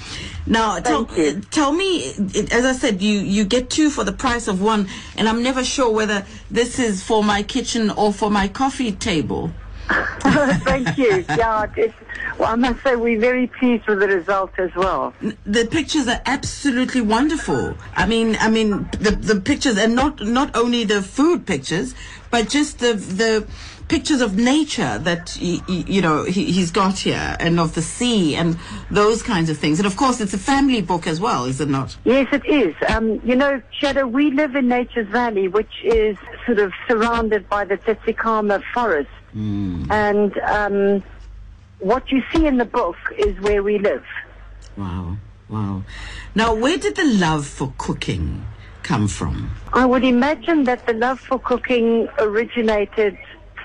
Now, 0.47 0.79
tell, 0.79 1.05
tell 1.05 1.73
me, 1.73 1.99
it, 1.99 2.51
as 2.51 2.65
I 2.65 2.73
said, 2.73 3.03
you, 3.03 3.19
you 3.19 3.45
get 3.45 3.69
two 3.69 3.91
for 3.91 4.03
the 4.03 4.11
price 4.11 4.47
of 4.47 4.63
one, 4.63 4.87
and 5.15 5.29
I'm 5.29 5.43
never 5.43 5.63
sure 5.63 5.91
whether 5.91 6.25
this 6.49 6.79
is 6.79 7.03
for 7.03 7.23
my 7.23 7.43
kitchen 7.43 7.91
or 7.91 8.11
for 8.11 8.31
my 8.31 8.47
coffee 8.47 8.91
table. 8.91 9.51
thank 10.63 10.97
you. 10.97 11.25
Yeah, 11.29 11.67
it's, 11.75 11.93
well, 12.39 12.49
I 12.49 12.55
must 12.55 12.81
say 12.83 12.95
we're 12.95 13.19
very 13.19 13.47
pleased 13.47 13.87
with 13.87 13.99
the 13.99 14.07
result 14.07 14.51
as 14.57 14.73
well. 14.75 15.13
the 15.45 15.67
pictures 15.69 16.07
are 16.07 16.21
absolutely 16.25 17.01
wonderful. 17.01 17.75
I 17.95 18.05
mean, 18.05 18.35
I 18.39 18.49
mean 18.49 18.89
the 18.99 19.11
the 19.11 19.39
pictures, 19.39 19.77
and 19.77 19.95
not 19.95 20.21
not 20.21 20.55
only 20.55 20.83
the 20.85 21.01
food 21.01 21.45
pictures, 21.45 21.93
but 22.31 22.49
just 22.49 22.79
the 22.79 22.93
the 22.93 23.47
pictures 23.87 24.21
of 24.21 24.35
nature 24.35 24.97
that 24.97 25.29
he, 25.29 25.61
you 25.67 26.01
know 26.01 26.23
he, 26.23 26.51
he's 26.51 26.71
got 26.71 26.97
here, 26.97 27.37
and 27.39 27.59
of 27.59 27.75
the 27.75 27.81
sea, 27.81 28.35
and 28.35 28.57
those 28.89 29.21
kinds 29.21 29.49
of 29.49 29.57
things. 29.57 29.79
And 29.79 29.85
of 29.85 29.95
course, 29.95 30.19
it's 30.19 30.33
a 30.33 30.39
family 30.39 30.81
book 30.81 31.07
as 31.07 31.21
well, 31.21 31.45
is 31.45 31.61
it 31.61 31.69
not? 31.69 31.95
Yes, 32.03 32.27
it 32.31 32.45
is. 32.45 32.75
Um, 32.89 33.21
you 33.23 33.35
know, 33.35 33.61
Shadow, 33.79 34.07
we 34.07 34.31
live 34.31 34.55
in 34.55 34.67
Nature's 34.67 35.07
Valley, 35.09 35.47
which 35.47 35.83
is 35.83 36.17
sort 36.45 36.59
of 36.59 36.73
surrounded 36.87 37.47
by 37.49 37.65
the 37.65 37.77
Tsitsikamma 37.77 38.63
forest. 38.73 39.09
And 39.35 40.37
um, 40.39 41.03
what 41.79 42.11
you 42.11 42.23
see 42.33 42.47
in 42.47 42.57
the 42.57 42.65
book 42.65 42.95
is 43.17 43.39
where 43.41 43.61
we 43.61 43.79
live. 43.79 44.05
Wow, 44.77 45.17
wow. 45.49 45.83
Now, 46.33 46.53
where 46.53 46.77
did 46.77 46.95
the 46.95 47.03
love 47.03 47.45
for 47.45 47.73
cooking 47.77 48.45
come 48.83 49.07
from? 49.07 49.51
I 49.73 49.85
would 49.85 50.03
imagine 50.03 50.63
that 50.65 50.85
the 50.87 50.93
love 50.93 51.19
for 51.19 51.39
cooking 51.39 52.07
originated 52.19 53.17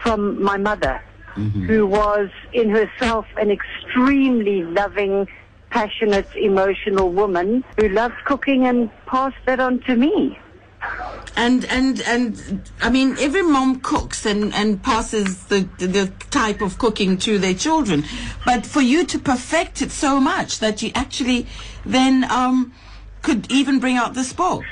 from 0.03 0.43
my 0.43 0.57
mother, 0.57 1.01
who 1.35 1.87
was 1.87 2.31
in 2.53 2.71
herself 2.71 3.27
an 3.37 3.51
extremely 3.51 4.63
loving, 4.65 5.29
passionate, 5.71 6.29
emotional 6.35 7.11
woman 7.13 7.63
who 7.79 7.89
loved 7.89 8.17
cooking 8.25 8.67
and 8.67 8.91
passed 9.07 9.37
that 9.47 9.61
on 9.61 9.81
to 9.83 9.95
me. 9.95 10.39
And 11.37 11.65
and 11.67 12.01
and 12.03 12.71
I 12.83 12.91
mean, 12.91 13.17
every 13.19 13.43
mom 13.43 13.81
cooks 13.81 14.27
and 14.27 14.53
and 14.55 14.83
passes 14.83 15.45
the 15.45 15.69
the 15.79 16.11
type 16.31 16.61
of 16.61 16.79
cooking 16.79 17.17
to 17.19 17.39
their 17.39 17.55
children, 17.55 18.05
but 18.45 18.67
for 18.67 18.81
you 18.83 19.05
to 19.07 19.19
perfect 19.19 19.81
it 19.83 19.91
so 19.91 20.21
much 20.21 20.59
that 20.59 20.83
you 20.83 20.91
actually 20.95 21.47
then 21.87 22.25
um 22.31 22.73
could 23.23 23.51
even 23.51 23.79
bring 23.81 23.97
out 23.97 24.15
this 24.15 24.33
book. 24.33 24.65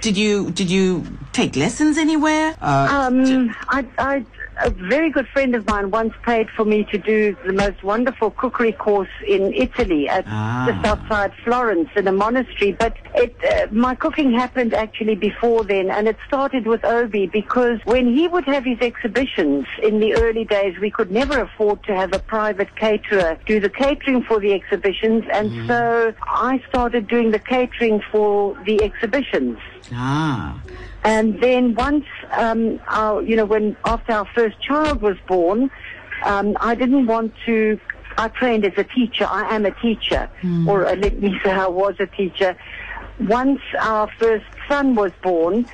Did 0.00 0.16
you 0.16 0.50
did 0.50 0.70
you 0.70 1.04
take 1.32 1.56
lessons 1.56 1.98
anywhere? 1.98 2.54
Uh, 2.60 3.08
Um, 3.08 3.54
I, 3.68 3.84
I, 3.98 4.24
a 4.62 4.70
very 4.70 5.10
good 5.10 5.26
friend 5.28 5.54
of 5.54 5.66
mine 5.66 5.90
once 5.90 6.12
paid 6.24 6.48
for 6.50 6.64
me 6.64 6.84
to 6.92 6.98
do 6.98 7.36
the 7.46 7.52
most 7.52 7.82
wonderful 7.82 8.30
cookery 8.30 8.72
course 8.72 9.08
in 9.26 9.52
Italy 9.54 10.08
at 10.08 10.24
Ah. 10.28 10.66
just 10.70 10.84
outside 10.86 11.32
Florence 11.44 11.88
in 11.96 12.06
a 12.08 12.12
monastery. 12.12 12.72
But 12.72 12.96
it, 13.14 13.36
uh, 13.44 13.66
my 13.70 13.94
cooking 13.94 14.32
happened 14.32 14.74
actually 14.74 15.14
before 15.14 15.64
then, 15.64 15.90
and 15.90 16.08
it 16.08 16.16
started 16.26 16.66
with 16.66 16.84
Obi 16.84 17.26
because 17.26 17.78
when 17.84 18.12
he 18.14 18.26
would 18.28 18.44
have 18.46 18.64
his 18.64 18.78
exhibitions 18.80 19.66
in 19.82 20.00
the 20.00 20.14
early 20.14 20.44
days, 20.44 20.74
we 20.80 20.90
could 20.90 21.10
never 21.10 21.40
afford 21.40 21.82
to 21.84 21.94
have 21.94 22.12
a 22.12 22.18
private 22.18 22.74
caterer 22.76 23.38
do 23.46 23.60
the 23.60 23.70
catering 23.70 24.22
for 24.22 24.40
the 24.40 24.52
exhibitions, 24.52 25.24
and 25.32 25.66
so 25.68 26.12
I 26.26 26.62
started 26.68 27.06
doing 27.08 27.30
the 27.30 27.38
catering 27.38 28.02
for 28.12 28.56
the 28.64 28.82
exhibitions. 28.82 29.58
ah. 29.94 30.60
And 31.04 31.40
then 31.40 31.74
once, 31.74 32.04
um, 32.32 32.80
our, 32.88 33.22
you 33.22 33.36
know, 33.36 33.44
when 33.44 33.76
after 33.84 34.12
our 34.12 34.26
first 34.34 34.60
child 34.60 35.00
was 35.00 35.16
born, 35.26 35.70
um, 36.24 36.56
I 36.60 36.74
didn't 36.74 37.06
want 37.06 37.32
to. 37.46 37.78
I 38.16 38.28
trained 38.28 38.64
as 38.64 38.72
a 38.76 38.82
teacher. 38.84 39.26
I 39.30 39.54
am 39.54 39.64
a 39.64 39.70
teacher, 39.70 40.28
or 40.68 40.86
uh, 40.86 40.96
let 40.96 41.20
me 41.20 41.38
say, 41.44 41.50
I 41.52 41.68
was 41.68 41.94
a 42.00 42.06
teacher. 42.06 42.56
Once 43.20 43.60
our 43.80 44.10
first 44.18 44.44
son 44.68 44.96
was 44.96 45.12
born, 45.22 45.66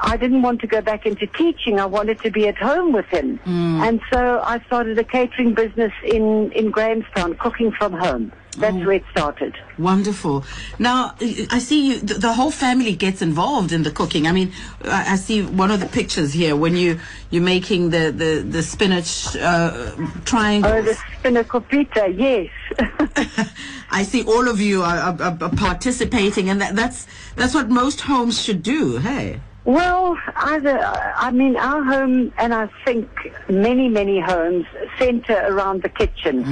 I 0.00 0.16
didn't 0.16 0.42
want 0.42 0.60
to 0.62 0.66
go 0.66 0.80
back 0.80 1.06
into 1.06 1.26
teaching. 1.28 1.78
I 1.78 1.86
wanted 1.86 2.20
to 2.22 2.30
be 2.30 2.48
at 2.48 2.56
home 2.56 2.92
with 2.92 3.06
him, 3.06 3.38
and 3.82 4.00
so 4.12 4.40
I 4.44 4.60
started 4.66 4.98
a 4.98 5.04
catering 5.04 5.54
business 5.54 5.92
in 6.04 6.50
in 6.52 6.70
Grahamstown, 6.70 7.34
cooking 7.34 7.70
from 7.70 7.92
home. 7.92 8.32
That's 8.58 8.76
where 8.76 8.92
it 8.92 9.04
started. 9.10 9.54
Wonderful. 9.78 10.44
Now, 10.78 11.14
I 11.50 11.58
see 11.58 11.88
you, 11.88 11.98
the, 12.00 12.14
the 12.14 12.32
whole 12.34 12.50
family 12.50 12.94
gets 12.94 13.22
involved 13.22 13.72
in 13.72 13.82
the 13.82 13.90
cooking. 13.90 14.26
I 14.26 14.32
mean, 14.32 14.52
I, 14.84 15.12
I 15.12 15.16
see 15.16 15.42
one 15.42 15.70
of 15.70 15.80
the 15.80 15.86
pictures 15.86 16.34
here 16.34 16.54
when 16.54 16.76
you, 16.76 17.00
you're 17.30 17.42
making 17.42 17.90
the, 17.90 18.12
the, 18.12 18.44
the 18.46 18.62
spinach 18.62 19.34
uh, 19.36 19.92
triangle. 20.24 20.70
Oh, 20.70 20.82
the 20.82 20.92
spanakopita, 20.92 22.18
yes. 22.18 22.50
I 23.90 24.02
see 24.02 24.22
all 24.24 24.48
of 24.48 24.60
you 24.60 24.82
are, 24.82 24.98
are, 24.98 25.38
are 25.40 25.50
participating, 25.50 26.50
and 26.50 26.60
that, 26.60 26.76
that's, 26.76 27.06
that's 27.36 27.54
what 27.54 27.70
most 27.70 28.02
homes 28.02 28.42
should 28.42 28.62
do, 28.62 28.98
hey? 28.98 29.40
Well, 29.64 30.18
either, 30.34 30.76
I 30.80 31.30
mean, 31.30 31.56
our 31.56 31.84
home, 31.84 32.32
and 32.36 32.52
I 32.52 32.68
think 32.84 33.08
many, 33.48 33.88
many 33.88 34.18
homes 34.18 34.66
center 34.98 35.40
around 35.46 35.82
the 35.82 35.88
kitchen. 35.88 36.44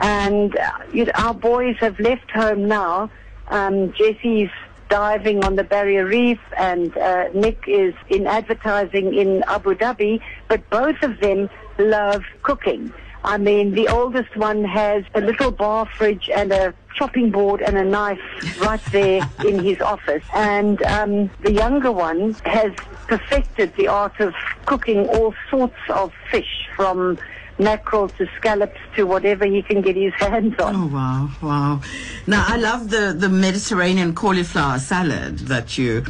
And 0.00 0.56
uh, 0.56 0.70
you 0.92 1.04
know, 1.04 1.12
our 1.16 1.34
boys 1.34 1.76
have 1.80 2.00
left 2.00 2.30
home 2.30 2.66
now. 2.66 3.10
Um, 3.48 3.92
Jesse's 3.92 4.48
diving 4.88 5.44
on 5.44 5.56
the 5.56 5.64
Barrier 5.64 6.06
Reef, 6.06 6.40
and 6.56 6.96
uh, 6.96 7.28
Nick 7.34 7.64
is 7.66 7.94
in 8.08 8.26
advertising 8.26 9.12
in 9.14 9.42
Abu 9.46 9.74
Dhabi, 9.74 10.22
but 10.48 10.68
both 10.70 11.02
of 11.02 11.20
them 11.20 11.50
love 11.78 12.22
cooking. 12.42 12.92
I 13.24 13.38
mean, 13.38 13.72
the 13.72 13.88
oldest 13.88 14.36
one 14.36 14.64
has 14.64 15.04
a 15.14 15.20
little 15.20 15.50
bar 15.50 15.86
fridge 15.96 16.28
and 16.28 16.52
a 16.52 16.74
chopping 16.94 17.30
board 17.30 17.60
and 17.60 17.76
a 17.76 17.84
knife 17.84 18.20
right 18.60 18.80
there 18.92 19.28
in 19.44 19.62
his 19.62 19.80
office. 19.80 20.22
And 20.34 20.82
um, 20.84 21.30
the 21.42 21.52
younger 21.52 21.90
one 21.92 22.34
has 22.44 22.72
perfected 23.08 23.74
the 23.76 23.88
art 23.88 24.18
of 24.20 24.32
cooking 24.66 25.06
all 25.08 25.34
sorts 25.50 25.76
of 25.90 26.12
fish 26.30 26.68
from 26.76 27.18
mackerel 27.58 28.08
to 28.08 28.26
scallops 28.36 28.78
to 28.96 29.04
whatever 29.04 29.44
he 29.44 29.62
can 29.62 29.80
get 29.82 29.96
his 29.96 30.12
hands 30.18 30.58
on. 30.58 30.74
Oh 30.74 30.86
wow, 30.86 31.30
wow! 31.42 31.80
Now 32.26 32.44
I 32.46 32.56
love 32.56 32.90
the 32.90 33.14
the 33.16 33.28
Mediterranean 33.28 34.14
cauliflower 34.14 34.78
salad 34.78 35.38
that 35.40 35.76
you 35.78 36.04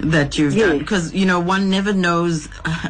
that 0.00 0.38
you've 0.38 0.56
done 0.56 0.78
because 0.78 1.12
you 1.12 1.26
know 1.26 1.40
one 1.40 1.68
never 1.68 1.92
knows 1.92 2.48
uh, 2.64 2.88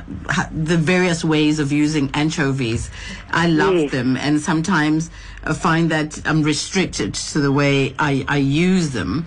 the 0.53 0.77
various 0.77 1.25
ways 1.25 1.59
of 1.59 1.73
using 1.73 2.11
anchovies. 2.15 2.91
I 3.31 3.49
love 3.49 3.75
Yes. 3.75 3.91
them, 3.93 4.17
and 4.17 4.41
sometimes 4.41 5.11
find 5.55 5.91
that 5.91 6.21
I'm 6.27 6.43
restricted 6.43 7.15
to 7.33 7.41
the 7.41 7.53
way 7.53 7.95
I, 7.99 8.25
I 8.29 8.37
use 8.39 8.91
them. 8.91 9.27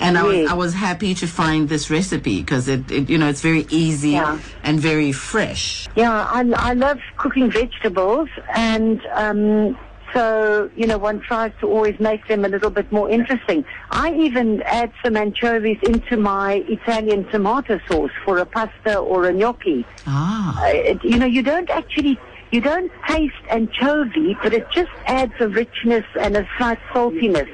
And 0.00 0.18
I 0.18 0.22
was 0.24 0.50
I 0.50 0.54
was 0.54 0.74
happy 0.74 1.14
to 1.14 1.26
find 1.28 1.68
this 1.68 1.88
recipe 1.88 2.40
because 2.40 2.66
it, 2.66 2.90
it 2.90 3.08
you 3.08 3.18
know 3.18 3.28
it's 3.28 3.40
very 3.40 3.66
easy 3.70 4.10
Yeah. 4.10 4.38
and 4.64 4.80
very 4.80 5.12
fresh. 5.12 5.86
Yeah, 5.94 6.10
I, 6.28 6.40
I 6.70 6.72
love 6.72 6.98
cooking 7.18 7.50
vegetables, 7.52 8.28
and 8.54 9.00
um, 9.14 9.78
so 10.12 10.70
you 10.76 10.86
know 10.88 10.98
one 10.98 11.20
tries 11.20 11.52
to 11.60 11.68
always 11.68 12.00
make 12.00 12.26
them 12.26 12.44
a 12.44 12.48
little 12.48 12.70
bit 12.70 12.90
more 12.90 13.08
interesting. 13.10 13.64
I 13.92 14.12
even 14.14 14.62
add 14.62 14.90
some 15.04 15.16
anchovies 15.16 15.78
into 15.84 16.16
my 16.16 16.64
Italian 16.68 17.24
tomato 17.30 17.78
sauce 17.88 18.10
for 18.24 18.38
a 18.38 18.46
pasta 18.46 18.96
or 18.98 19.28
a 19.28 19.32
gnocchi. 19.32 19.86
Ah. 20.06 20.64
Uh, 20.64 20.98
you 21.04 21.18
know, 21.18 21.26
you 21.26 21.42
don't 21.42 21.70
actually. 21.70 22.18
You 22.52 22.60
don't 22.60 22.92
taste 23.08 23.34
anchovy, 23.48 24.36
but 24.42 24.52
it 24.52 24.70
just 24.70 24.90
adds 25.06 25.32
a 25.40 25.48
richness 25.48 26.04
and 26.20 26.36
a 26.36 26.46
slight 26.58 26.78
saltiness 26.92 27.48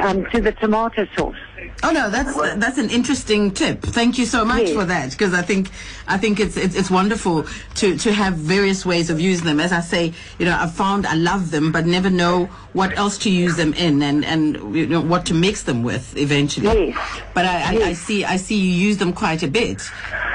um, 0.00 0.26
to 0.32 0.40
the 0.42 0.52
tomato 0.52 1.06
sauce. 1.16 1.34
Oh 1.82 1.90
no, 1.90 2.10
that's 2.10 2.34
that's 2.56 2.78
an 2.78 2.90
interesting 2.90 3.50
tip. 3.50 3.82
Thank 3.82 4.18
you 4.18 4.26
so 4.26 4.44
much 4.44 4.62
Yes. 4.68 4.72
for 4.74 4.84
that 4.84 5.10
because 5.10 5.34
I 5.34 5.42
think 5.42 5.70
I 6.08 6.16
think 6.18 6.40
it's, 6.40 6.56
it's 6.56 6.74
it's 6.74 6.90
wonderful 6.90 7.46
to 7.76 7.96
to 7.98 8.12
have 8.12 8.34
various 8.34 8.84
ways 8.86 9.10
of 9.10 9.20
using 9.20 9.46
them. 9.46 9.60
As 9.60 9.72
I 9.72 9.80
say, 9.80 10.12
you 10.38 10.46
know, 10.46 10.56
I've 10.58 10.72
found 10.74 11.06
I 11.06 11.14
love 11.14 11.50
them, 11.50 11.72
but 11.72 11.86
never 11.86 12.10
know 12.10 12.46
what 12.72 12.96
else 12.98 13.18
to 13.18 13.30
use 13.30 13.56
them 13.56 13.72
in 13.74 14.02
and 14.02 14.24
and 14.24 14.74
you 14.74 14.86
know 14.86 15.00
what 15.00 15.26
to 15.26 15.34
mix 15.34 15.62
them 15.64 15.82
with 15.82 16.16
eventually. 16.16 16.88
Yes. 16.88 17.20
But 17.34 17.44
I, 17.46 17.56
I, 17.76 17.88
I 17.88 17.92
see 17.92 18.24
I 18.24 18.36
see 18.36 18.56
you 18.56 18.88
use 18.88 18.98
them 18.98 19.12
quite 19.12 19.42
a 19.42 19.48
bit. 19.48 19.80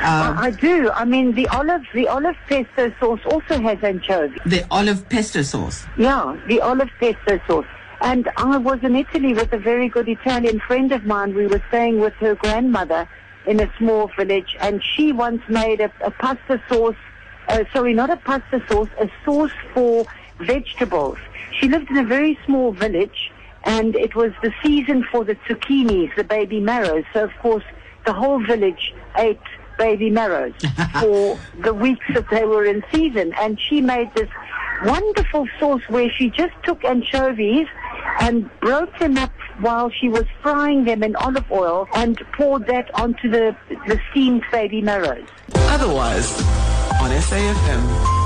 Um, 0.02 0.38
I 0.38 0.52
do. 0.52 0.90
I 0.92 1.04
mean, 1.04 1.34
the 1.36 1.46
olive, 1.50 1.82
the 1.94 2.08
olive 2.08 2.38
pesto 2.48 2.94
sauce 3.00 3.20
also 3.26 3.60
has 3.62 3.84
anchovy. 3.84 4.38
the 4.46 4.66
olive 4.72 5.10
pesto 5.10 5.42
sauce. 5.42 5.86
Yeah, 5.98 6.40
the 6.48 6.62
olive 6.62 6.90
pesto 7.00 7.40
sauce. 7.48 7.66
And 8.02 8.30
I 8.38 8.58
was 8.58 8.80
in 8.84 8.96
Italy 8.96 9.34
with 9.34 9.52
a 9.52 9.58
very 9.58 9.90
good 9.90 10.08
Italian 10.08 10.60
friend 10.62 10.92
of 10.92 11.06
mine. 11.06 11.36
We 11.36 11.48
were 11.48 11.62
staying 11.68 12.00
with 12.00 12.14
her 12.16 12.36
grandmother 12.36 13.10
in 13.46 13.60
a 13.60 13.72
small 13.78 14.10
village, 14.18 14.56
and 14.62 14.82
she 14.84 15.12
once 15.12 15.42
made 15.50 15.82
a, 15.82 15.92
a 16.02 16.12
pasta 16.12 16.62
sauce. 16.70 16.96
Uh, 17.48 17.64
sorry, 17.74 17.94
not 17.94 18.10
a 18.10 18.18
pasta 18.18 18.64
sauce, 18.70 18.90
a 19.00 19.10
sauce 19.26 19.52
for 19.74 20.06
vegetables. 20.40 21.18
She 21.60 21.68
lived 21.68 21.90
in 21.90 21.98
a 21.98 22.04
very 22.04 22.40
small 22.46 22.72
village, 22.72 23.32
and 23.64 23.96
it 23.96 24.16
was 24.16 24.32
the 24.42 24.54
season 24.64 25.04
for 25.12 25.26
the 25.26 25.36
zucchinis, 25.48 26.16
the 26.16 26.24
baby 26.24 26.60
marrows. 26.60 27.04
So, 27.14 27.26
of 27.26 27.32
course, 27.42 27.64
the 28.06 28.14
whole 28.14 28.40
village 28.40 28.94
ate 29.18 29.40
baby 29.78 30.10
marrows 30.10 30.54
for 31.02 31.40
the 31.62 31.74
weeks 31.74 32.06
that 32.14 32.30
they 32.30 32.46
were 32.46 32.66
in 32.66 32.84
season. 32.94 33.34
And 33.40 33.60
she 33.60 33.82
made 33.82 34.14
this 34.14 34.30
wonderful 34.84 35.48
sauce 35.60 35.82
where 35.90 36.10
she 36.12 36.30
just 36.30 36.54
took 36.64 36.84
anchovies 36.86 37.68
and 38.20 38.50
broke 38.60 38.98
them 39.00 39.18
up 39.18 39.32
while 39.60 39.90
she 39.90 40.10
was 40.10 40.26
frying 40.42 40.86
them 40.86 41.04
in 41.04 41.16
olive 41.18 41.52
oil 41.52 41.88
and 41.94 42.18
poured 42.34 42.68
that 42.68 42.94
onto 42.96 43.30
the, 43.30 43.56
the 43.88 44.00
steamed 44.12 44.44
baby 44.52 44.82
marrows. 44.82 45.28
Otherwise, 45.56 46.32
on 47.02 47.12
SAFM. 47.12 48.19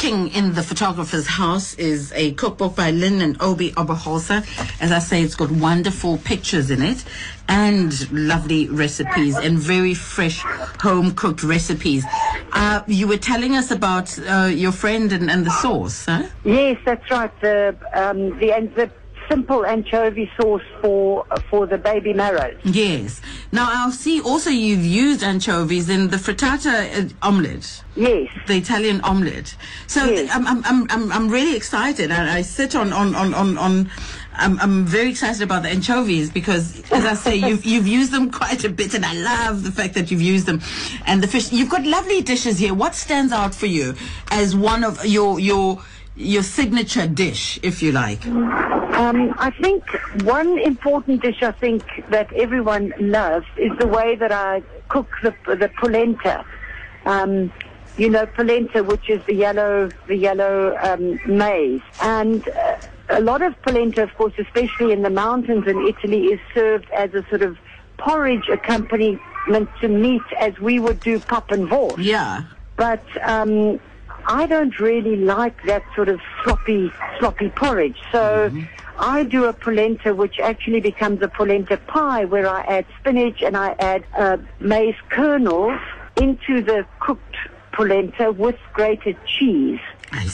Cooking 0.00 0.28
in 0.28 0.54
the 0.54 0.62
Photographer's 0.62 1.26
House 1.26 1.74
is 1.74 2.10
a 2.14 2.32
cookbook 2.32 2.74
by 2.74 2.90
Lynn 2.90 3.20
and 3.20 3.36
Obi 3.42 3.72
Oberholzer. 3.72 4.40
As 4.80 4.92
I 4.92 4.98
say, 4.98 5.22
it's 5.22 5.34
got 5.34 5.50
wonderful 5.50 6.16
pictures 6.16 6.70
in 6.70 6.80
it 6.80 7.04
and 7.50 8.10
lovely 8.10 8.66
recipes 8.70 9.36
and 9.36 9.58
very 9.58 9.92
fresh 9.92 10.40
home 10.80 11.14
cooked 11.14 11.42
recipes. 11.42 12.06
Uh, 12.52 12.82
you 12.86 13.08
were 13.08 13.18
telling 13.18 13.56
us 13.56 13.70
about 13.70 14.18
uh, 14.20 14.46
your 14.46 14.72
friend 14.72 15.12
and, 15.12 15.30
and 15.30 15.44
the 15.44 15.50
sauce, 15.50 16.06
huh? 16.06 16.22
Yes, 16.44 16.80
that's 16.86 17.10
right. 17.10 17.40
The 17.42 17.76
um, 17.92 18.38
the 18.38 18.52
and 18.52 18.74
the 18.74 18.90
simple 19.30 19.64
anchovy 19.64 20.30
sauce 20.36 20.62
for 20.80 21.24
for 21.48 21.66
the 21.66 21.78
baby 21.78 22.12
marrows. 22.12 22.56
Yes. 22.64 23.20
Now, 23.52 23.68
I'll 23.70 23.92
see 23.92 24.20
also 24.20 24.50
you've 24.50 24.84
used 24.84 25.22
anchovies 25.22 25.88
in 25.88 26.08
the 26.08 26.16
frittata 26.16 26.74
uh, 27.04 27.08
omelette. 27.22 27.84
Yes. 27.96 28.28
the 28.46 28.56
Italian 28.56 29.00
omelette. 29.02 29.54
So 29.86 30.04
Yes. 30.04 30.20
th- 30.20 30.30
I'm, 30.34 30.46
I'm, 30.46 30.86
I'm, 30.90 31.12
I'm 31.12 31.28
really 31.28 31.56
excited. 31.56 32.10
I, 32.10 32.38
I 32.38 32.42
sit 32.42 32.74
on, 32.74 32.92
on, 32.92 33.14
on, 33.14 33.34
on, 33.34 33.58
on 33.58 33.90
I'm, 34.34 34.58
I'm 34.60 34.86
very 34.86 35.10
excited 35.10 35.42
about 35.42 35.62
the 35.64 35.68
anchovies 35.70 36.30
because, 36.30 36.80
as 36.92 37.04
I 37.04 37.14
say, 37.14 37.36
you've, 37.48 37.64
you've 37.64 37.86
used 37.88 38.12
them 38.12 38.30
quite 38.30 38.64
a 38.64 38.68
bit 38.70 38.94
and 38.94 39.04
I 39.04 39.12
love 39.14 39.64
the 39.64 39.72
fact 39.72 39.94
that 39.94 40.10
you've 40.10 40.22
used 40.22 40.46
them. 40.46 40.60
And 41.06 41.22
the 41.22 41.26
fish, 41.28 41.52
you've 41.52 41.68
got 41.70 41.84
lovely 41.84 42.22
dishes 42.22 42.58
here. 42.58 42.72
What 42.74 42.94
stands 42.94 43.32
out 43.32 43.54
for 43.54 43.66
you 43.66 43.94
as 44.30 44.56
one 44.56 44.82
of 44.84 45.04
your, 45.04 45.38
your, 45.40 45.82
your 46.20 46.42
signature 46.42 47.06
dish, 47.06 47.58
if 47.62 47.82
you 47.82 47.92
like? 47.92 48.26
Um, 48.26 49.34
I 49.38 49.50
think 49.50 49.88
one 50.22 50.58
important 50.58 51.22
dish 51.22 51.42
I 51.42 51.52
think 51.52 51.82
that 52.10 52.32
everyone 52.34 52.92
loves 52.98 53.46
is 53.56 53.76
the 53.78 53.86
way 53.86 54.14
that 54.16 54.30
I 54.30 54.62
cook 54.88 55.08
the 55.22 55.34
the 55.46 55.70
polenta. 55.80 56.44
Um, 57.06 57.52
you 57.96 58.08
know, 58.08 58.26
polenta, 58.26 58.84
which 58.84 59.08
is 59.08 59.24
the 59.24 59.34
yellow 59.34 59.88
the 60.06 60.16
yellow 60.16 60.76
um, 60.82 61.18
maize, 61.26 61.82
and 62.02 62.46
uh, 62.48 62.76
a 63.08 63.20
lot 63.20 63.42
of 63.42 63.60
polenta, 63.62 64.02
of 64.02 64.14
course, 64.14 64.34
especially 64.38 64.92
in 64.92 65.02
the 65.02 65.10
mountains 65.10 65.66
in 65.66 65.86
Italy, 65.86 66.26
is 66.26 66.40
served 66.54 66.88
as 66.90 67.14
a 67.14 67.24
sort 67.28 67.42
of 67.42 67.58
porridge 67.96 68.48
accompaniment 68.48 69.68
to 69.80 69.88
meat 69.88 70.22
as 70.38 70.58
we 70.58 70.78
would 70.78 71.00
do 71.00 71.18
pop 71.20 71.50
and 71.50 71.68
vorst. 71.68 71.96
Yeah. 71.98 72.44
But 72.76 73.04
um, 73.22 73.80
I 74.30 74.46
don't 74.46 74.78
really 74.78 75.16
like 75.16 75.60
that 75.64 75.82
sort 75.96 76.08
of 76.08 76.20
sloppy, 76.44 76.92
sloppy 77.18 77.48
porridge. 77.48 78.00
So 78.12 78.52
I 78.96 79.24
do 79.24 79.46
a 79.46 79.52
polenta, 79.52 80.14
which 80.14 80.38
actually 80.38 80.78
becomes 80.78 81.20
a 81.20 81.26
polenta 81.28 81.78
pie, 81.78 82.26
where 82.26 82.48
I 82.48 82.60
add 82.62 82.86
spinach 83.00 83.42
and 83.42 83.56
I 83.56 83.74
add 83.80 84.04
uh, 84.16 84.36
maize 84.60 84.94
kernels 85.08 85.80
into 86.16 86.62
the 86.62 86.86
cooked 87.00 87.36
polenta 87.72 88.30
with 88.30 88.56
grated 88.72 89.16
cheese. 89.26 89.80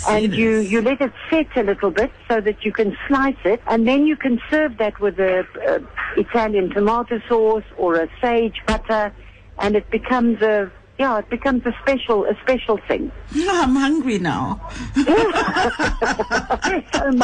And 0.07 0.35
you, 0.35 0.63
this. 0.63 0.71
you 0.71 0.83
let 0.83 1.01
it 1.01 1.13
set 1.31 1.57
a 1.57 1.63
little 1.63 1.91
bit 1.91 2.11
so 2.29 2.43
that 2.43 2.67
you 2.67 2.73
can 2.73 2.97
slice 3.09 3.43
it, 3.45 3.63
and 3.67 3.89
then 3.89 4.07
you 4.07 4.17
can 4.17 4.41
serve 4.51 4.77
that 4.77 5.01
with 5.01 5.19
a, 5.19 5.47
uh 5.67 5.79
Italian 6.19 6.71
tomato 6.71 7.21
sauce 7.29 7.65
or 7.77 7.97
a 7.97 8.09
sage 8.21 8.63
butter, 8.67 9.13
and 9.59 9.75
it 9.75 9.89
becomes 9.91 10.41
a 10.43 10.71
yeah, 10.99 11.19
it 11.19 11.29
becomes 11.29 11.65
a 11.67 11.73
special 11.83 12.25
a 12.25 12.35
special 12.43 12.79
thing. 12.89 13.13
I'm 13.35 13.77
hungry 13.77 14.19
now. 14.19 14.61
oh 14.97 15.69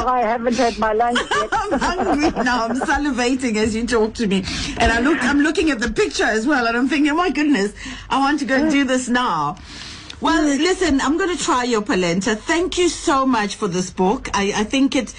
I 0.06 0.20
haven't 0.22 0.56
had 0.56 0.78
my 0.78 0.92
lunch 0.92 1.18
yet. 1.18 1.48
I'm 1.52 1.78
hungry 1.78 2.30
now. 2.42 2.66
I'm 2.66 2.76
salivating 2.80 3.56
as 3.56 3.74
you 3.74 3.86
talk 3.86 4.14
to 4.14 4.26
me, 4.26 4.44
and 4.78 4.92
I 4.92 5.00
look. 5.00 5.22
I'm 5.22 5.40
looking 5.40 5.70
at 5.70 5.80
the 5.80 5.90
picture 5.90 6.24
as 6.24 6.46
well, 6.46 6.66
and 6.66 6.76
I'm 6.76 6.88
thinking, 6.88 7.12
oh 7.12 7.16
my 7.16 7.30
goodness, 7.30 7.72
I 8.10 8.18
want 8.18 8.40
to 8.40 8.44
go 8.44 8.56
and 8.56 8.70
do 8.70 8.84
this 8.84 9.08
now. 9.08 9.56
Well, 10.20 10.44
listen, 10.44 11.00
I'm 11.00 11.18
going 11.18 11.36
to 11.36 11.42
try 11.42 11.64
your 11.64 11.82
polenta. 11.82 12.36
Thank 12.36 12.78
you 12.78 12.88
so 12.88 13.26
much 13.26 13.56
for 13.56 13.66
this 13.66 13.90
book. 13.90 14.28
I, 14.34 14.52
I 14.54 14.64
think 14.64 14.94
it, 14.94 15.12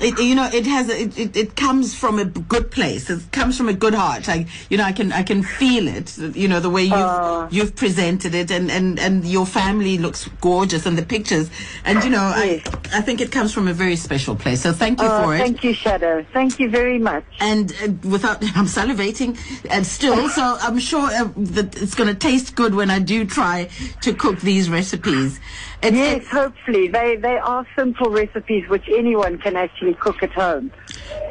it, 0.00 0.18
you 0.18 0.34
know, 0.34 0.48
it 0.52 0.66
has, 0.66 0.88
it, 0.88 1.18
it, 1.18 1.36
it 1.36 1.56
comes 1.56 1.94
from 1.94 2.18
a 2.18 2.24
good 2.24 2.70
place. 2.70 3.10
It 3.10 3.30
comes 3.32 3.56
from 3.56 3.68
a 3.68 3.72
good 3.72 3.94
heart. 3.94 4.28
I, 4.28 4.46
you 4.70 4.76
know, 4.78 4.84
I 4.84 4.92
can, 4.92 5.12
I 5.12 5.22
can 5.22 5.42
feel 5.42 5.86
it. 5.88 6.16
You 6.18 6.48
know, 6.48 6.60
the 6.60 6.70
way 6.70 6.84
you've, 6.84 7.52
you've 7.52 7.76
presented 7.76 8.34
it, 8.34 8.50
and, 8.50 8.70
and, 8.70 8.98
and 8.98 9.24
your 9.24 9.46
family 9.46 9.98
looks 9.98 10.28
gorgeous, 10.40 10.86
and 10.86 10.96
the 10.96 11.04
pictures, 11.04 11.50
and 11.84 12.02
you 12.04 12.10
know, 12.10 12.22
I, 12.22 12.62
I 12.92 13.00
think 13.00 13.20
it 13.20 13.30
comes 13.32 13.52
from 13.52 13.68
a 13.68 13.72
very 13.72 13.96
special 13.96 14.36
place. 14.36 14.62
So 14.62 14.72
thank 14.72 15.00
you 15.00 15.06
Oh, 15.08 15.24
for 15.24 15.34
it. 15.34 15.38
thank 15.38 15.64
you, 15.64 15.74
Shadow. 15.74 16.24
Thank 16.32 16.58
you 16.58 16.70
very 16.70 16.98
much. 16.98 17.24
and 17.40 17.72
uh, 17.82 18.08
without 18.08 18.42
I'm 18.56 18.66
salivating 18.66 19.36
and 19.70 19.84
still 19.86 20.28
so 20.28 20.56
I'm 20.60 20.78
sure 20.78 21.02
uh, 21.10 21.28
that 21.36 21.80
it's 21.82 21.94
going 21.94 22.08
to 22.08 22.14
taste 22.14 22.54
good 22.54 22.74
when 22.74 22.90
I 22.90 22.98
do 22.98 23.24
try 23.24 23.68
to 24.02 24.14
cook 24.14 24.40
these 24.40 24.70
recipes. 24.70 25.40
It's, 25.82 25.96
Yes, 25.96 26.26
hopefully. 26.28 26.86
They 26.88 27.16
they 27.16 27.38
are 27.38 27.66
simple 27.76 28.08
recipes 28.10 28.68
which 28.68 28.88
anyone 28.88 29.38
can 29.38 29.56
actually 29.56 29.81
cook 29.92 30.22
at 30.22 30.32
home. 30.32 30.70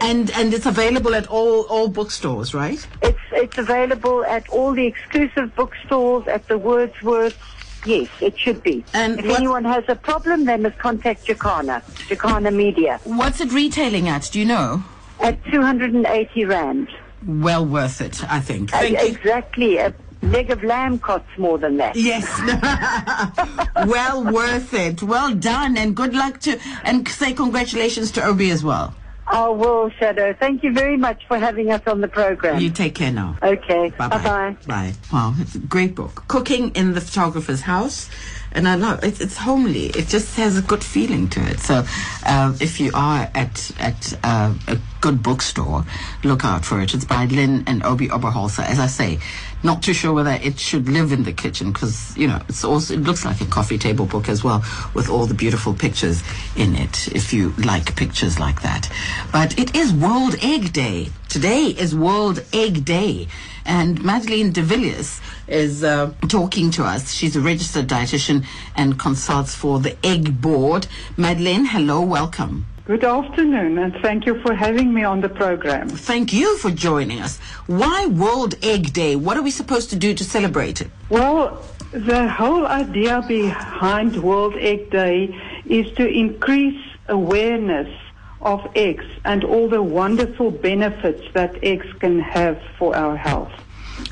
and 0.02 0.30
and 0.32 0.54
it's 0.54 0.66
available 0.66 1.14
at 1.16 1.28
all 1.28 1.62
all 1.70 1.88
bookstores, 1.88 2.54
right? 2.54 2.86
It's 3.02 3.20
it's 3.32 3.58
available 3.58 4.26
at 4.26 4.48
all 4.50 4.74
the 4.74 4.86
exclusive 4.86 5.56
bookstores 5.56 6.28
at 6.28 6.48
the 6.48 6.58
Wordsworth. 6.58 7.38
Yes, 7.86 8.10
it 8.20 8.38
should 8.38 8.62
be. 8.62 8.84
And 8.94 9.20
if 9.20 9.26
what- 9.26 9.38
anyone 9.40 9.64
has 9.66 9.84
a 9.88 9.96
problem, 9.96 10.46
they 10.46 10.58
must 10.58 10.78
contact 10.78 11.26
Jacana, 11.26 11.82
Jacana 12.10 12.52
Media, 12.52 13.00
What's 13.06 13.42
it 13.42 13.52
retailing 13.52 14.08
at? 14.10 14.30
Do 14.32 14.40
you 14.40 14.46
know? 14.46 14.84
at 15.20 15.38
280 15.46 16.46
rand. 16.46 16.88
Well 17.26 17.66
worth 17.66 18.02
it, 18.02 18.24
I 18.32 18.40
think. 18.40 18.74
Uh, 18.74 18.80
exactly. 18.82 19.78
A 19.78 19.94
leg 20.22 20.52
of 20.52 20.64
lamb 20.64 21.00
costs 21.00 21.30
more 21.38 21.58
than 21.58 21.78
that. 21.78 21.96
Yes. 21.96 22.26
well 23.88 24.24
worth 24.24 24.74
it. 24.74 25.02
Well 25.02 25.34
done 25.36 25.78
and 25.78 25.96
good 25.96 26.14
luck 26.14 26.40
to 26.42 26.60
and 26.84 27.08
say 27.08 27.34
congratulations 27.34 28.12
to 28.12 28.24
Obi 28.24 28.52
as 28.52 28.64
well. 28.64 28.94
Oh, 29.34 29.54
well, 29.54 29.90
Shadow, 29.98 30.34
thank 30.34 30.62
you 30.62 30.74
very 30.74 30.98
much 30.98 31.26
for 31.26 31.38
having 31.38 31.72
us 31.72 31.82
on 31.88 32.02
the 32.02 32.08
program. 32.10 32.60
You 32.60 32.70
take 32.70 32.96
care 32.96 33.14
now. 33.14 33.38
okay. 33.42 33.90
Bye 33.98 34.10
bye. 34.10 34.18
Bye-bye. 34.18 34.94
Wow, 35.14 35.36
it's 35.38 35.56
a 35.56 35.60
great 35.60 35.96
book. 35.96 36.26
Cooking 36.28 36.72
in 36.72 36.94
the 36.94 37.02
photographer's 37.02 37.62
house. 37.62 38.10
And 38.54 38.68
I 38.68 38.76
love 38.76 39.02
it. 39.06 39.22
It's 39.22 39.38
homely. 39.38 39.86
It 39.86 40.08
just 40.08 40.36
has 40.36 40.58
a 40.58 40.62
good 40.62 40.84
feeling 40.84 41.30
to 41.30 41.40
it. 41.40 41.62
So, 41.62 41.86
uh, 42.26 42.54
if 42.60 42.82
you 42.82 42.92
are 42.94 43.32
at 43.34 43.72
at 43.80 44.14
uh, 44.26 44.54
a 44.68 44.78
good 45.00 45.24
bookstore, 45.24 45.86
look 46.26 46.44
out 46.44 46.66
for 46.66 46.82
it. 46.82 46.94
It's 46.94 47.06
by 47.06 47.28
Lynn 47.28 47.64
and 47.66 47.82
Obi 47.84 48.10
Oberholzer. 48.10 48.66
As 48.66 48.78
I 48.78 48.88
say, 48.88 49.20
not 49.64 49.84
too 49.84 49.94
sure 49.94 50.14
whether 50.14 50.32
it 50.32 50.60
should 50.60 50.90
live 50.90 51.12
in 51.12 51.24
the 51.24 51.34
kitchen 51.34 51.72
because 51.72 52.16
you 52.18 52.28
know 52.28 52.42
it's 52.50 52.64
also 52.64 52.94
it 52.94 53.02
looks 53.02 53.26
like 53.26 53.42
a 53.42 53.46
coffee 53.46 53.78
table 53.78 54.06
book 54.06 54.30
as 54.30 54.44
well 54.44 54.64
with 54.94 55.10
all 55.10 55.26
the 55.26 55.34
beautiful 55.34 55.74
pictures 55.74 56.24
in 56.56 56.76
it. 56.76 57.08
If 57.10 57.34
you 57.34 57.54
like 57.58 57.96
pictures 57.96 58.40
like 58.40 58.62
that, 58.62 58.92
but 59.32 59.58
it 59.60 59.76
is 59.76 59.94
World 59.94 60.36
Egg 60.42 60.74
Day. 60.74 61.10
Today 61.30 61.68
is 61.68 61.96
World 61.96 62.44
Egg 62.54 62.86
Day. 62.86 63.28
And 63.64 64.04
Madeleine 64.04 64.52
de 64.52 64.64
Villiers 64.64 65.22
is 65.48 65.84
uh, 65.84 66.12
talking 66.28 66.72
to 66.72 66.84
us. 66.84 67.12
She's 67.12 67.36
a 67.36 67.42
registered 67.42 67.88
dietitian 67.88 68.44
and 68.76 69.00
consults 69.00 69.54
for 69.54 69.80
the 69.80 69.96
Egg 70.04 70.42
Board. 70.42 70.88
Madeleine, 71.16 71.66
hello, 71.66 72.02
welcome. 72.02 72.66
Good 72.86 73.04
afternoon, 73.04 73.78
and 73.78 73.94
thank 74.02 74.26
you 74.26 74.42
for 74.42 74.56
having 74.56 74.92
me 74.92 75.04
on 75.04 75.22
the 75.22 75.30
program. 75.30 75.88
Thank 75.88 76.34
you 76.34 76.58
for 76.58 76.72
joining 76.72 77.22
us. 77.22 77.38
Why 77.68 78.08
World 78.08 78.56
Egg 78.64 78.92
Day? 78.92 79.16
What 79.16 79.38
are 79.38 79.44
we 79.44 79.52
supposed 79.52 79.92
to 79.92 79.96
do 79.96 80.16
to 80.16 80.24
celebrate 80.24 80.82
it? 80.82 80.90
Well, 81.10 81.64
the 81.92 82.28
whole 82.28 82.66
idea 82.66 83.24
behind 83.28 84.24
World 84.24 84.56
Egg 84.58 84.90
Day 84.90 85.40
is 85.68 85.92
to 85.98 86.08
increase 86.08 86.82
awareness 87.08 87.96
of 88.42 88.68
eggs 88.76 89.06
and 89.26 89.44
all 89.44 89.70
the 89.70 89.84
wonderful 89.84 90.50
benefits 90.50 91.22
that 91.34 91.64
eggs 91.64 91.86
can 92.00 92.20
have 92.20 92.60
for 92.80 92.96
our 92.96 93.16
health. 93.16 93.52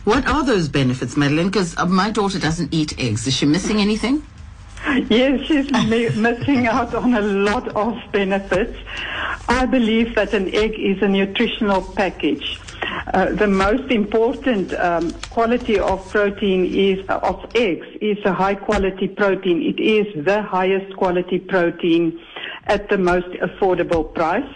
What 0.03 0.27
are 0.27 0.45
those 0.45 0.69
benefits, 0.69 1.17
Madeleine? 1.17 1.47
Because 1.47 1.75
uh, 1.75 1.87
my 1.87 2.11
daughter 2.11 2.37
doesn't 2.37 2.71
eat 2.71 2.99
eggs. 2.99 3.25
Is 3.25 3.35
she 3.35 3.47
missing 3.47 3.81
anything? 3.81 4.21
Yes, 5.09 5.41
she's 5.45 5.71
mi- 5.71 6.09
missing 6.15 6.67
out 6.67 6.93
on 6.95 7.13
a 7.13 7.21
lot 7.21 7.67
of 7.75 7.97
benefits. 8.11 8.77
I 9.47 9.65
believe 9.65 10.15
that 10.15 10.33
an 10.33 10.53
egg 10.53 10.73
is 10.77 11.01
a 11.01 11.07
nutritional 11.07 11.81
package. 11.81 12.59
Uh, 13.13 13.33
the 13.33 13.47
most 13.47 13.91
important 13.91 14.73
um, 14.75 15.11
quality 15.31 15.77
of 15.79 16.07
protein 16.09 16.65
is 16.65 17.05
of 17.09 17.45
eggs 17.55 17.87
is 18.01 18.17
a 18.25 18.31
high 18.33 18.55
quality 18.55 19.07
protein. 19.07 19.61
It 19.61 19.79
is 19.79 20.25
the 20.25 20.41
highest 20.41 20.95
quality 20.95 21.39
protein 21.39 22.19
at 22.65 22.87
the 22.89 22.97
most 22.97 23.27
affordable 23.41 24.13
price. 24.13 24.47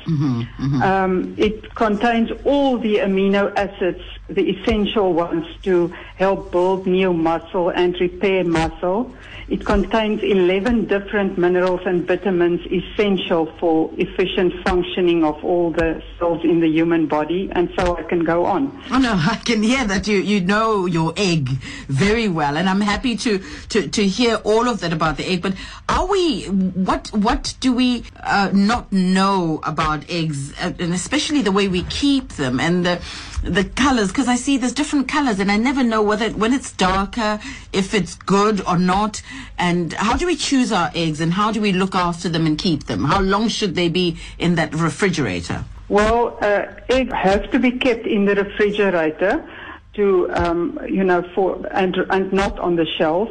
Um, 0.83 1.35
it 1.37 1.73
contains 1.75 2.29
all 2.45 2.77
the 2.77 2.97
amino 2.97 3.51
acids, 3.57 4.01
the 4.29 4.49
essential 4.51 5.13
ones 5.13 5.45
to 5.63 5.87
help 6.15 6.51
build 6.51 6.85
new 6.87 7.13
muscle 7.13 7.69
and 7.69 7.99
repair 7.99 8.43
muscle. 8.43 9.11
It 9.49 9.65
contains 9.65 10.23
11 10.23 10.85
different 10.85 11.37
minerals 11.37 11.81
and 11.85 12.07
vitamins 12.07 12.61
essential 12.71 13.51
for 13.59 13.91
efficient 13.97 14.53
functioning 14.65 15.23
of 15.23 15.43
all 15.43 15.71
the 15.71 16.01
cells 16.17 16.43
in 16.43 16.59
the 16.61 16.67
human 16.67 17.07
body, 17.07 17.49
and 17.51 17.69
so 17.77 17.97
I 17.97 18.03
can 18.03 18.23
go 18.23 18.45
on. 18.45 18.83
Oh 18.91 18.99
no, 18.99 19.13
I 19.13 19.35
can 19.43 19.61
hear 19.61 19.85
that 19.85 20.07
you, 20.07 20.17
you 20.19 20.39
know 20.41 20.85
your 20.85 21.13
egg 21.17 21.49
very 21.87 22.27
well, 22.29 22.57
and 22.57 22.69
I'm 22.69 22.81
happy 22.81 23.15
to, 23.17 23.39
to, 23.69 23.87
to 23.87 24.07
hear 24.07 24.35
all 24.43 24.67
of 24.69 24.79
that 24.79 24.93
about 24.93 25.17
the 25.17 25.25
egg. 25.29 25.41
But 25.41 25.55
are 25.89 26.07
we? 26.07 26.45
What 26.45 27.09
what 27.09 27.55
do 27.59 27.73
we 27.73 28.03
uh, 28.21 28.49
not 28.53 28.91
know 28.91 29.59
about 29.63 30.09
eggs, 30.09 30.53
uh, 30.59 30.71
and 30.79 30.93
especially 30.93 31.41
the 31.41 31.51
way 31.51 31.67
we 31.67 31.83
keep 31.83 32.29
them 32.33 32.59
and 32.59 32.85
the 32.85 33.01
the 33.43 33.65
colors? 33.65 34.07
Because 34.07 34.27
I 34.29 34.35
see 34.35 34.57
there's 34.57 34.73
different 34.73 35.07
colors, 35.07 35.39
and 35.39 35.51
I 35.51 35.57
never 35.57 35.83
know 35.83 36.01
whether 36.01 36.29
when 36.31 36.53
it's 36.53 36.71
darker, 36.71 37.39
if 37.73 37.93
it's 37.93 38.15
good 38.15 38.65
or 38.65 38.77
not. 38.77 39.21
And 39.57 39.93
how 39.93 40.17
do 40.17 40.25
we 40.25 40.35
choose 40.35 40.71
our 40.71 40.91
eggs, 40.95 41.21
and 41.21 41.33
how 41.33 41.51
do 41.51 41.61
we 41.61 41.71
look 41.71 41.95
after 41.95 42.29
them 42.29 42.45
and 42.45 42.57
keep 42.57 42.85
them? 42.85 43.05
How 43.05 43.21
long 43.21 43.47
should 43.47 43.75
they 43.75 43.89
be 43.89 44.17
in 44.39 44.55
that 44.55 44.73
refrigerator? 44.73 45.65
Well, 45.89 46.37
uh, 46.41 46.65
eggs 46.89 47.13
have 47.13 47.51
to 47.51 47.59
be 47.59 47.71
kept 47.71 48.05
in 48.07 48.25
the 48.25 48.35
refrigerator 48.35 49.47
to, 49.93 50.31
um, 50.31 50.79
you 50.89 51.03
know, 51.03 51.21
for 51.35 51.65
and 51.71 51.95
and 52.09 52.33
not 52.33 52.57
on 52.59 52.75
the 52.75 52.85
shelf. 52.85 53.29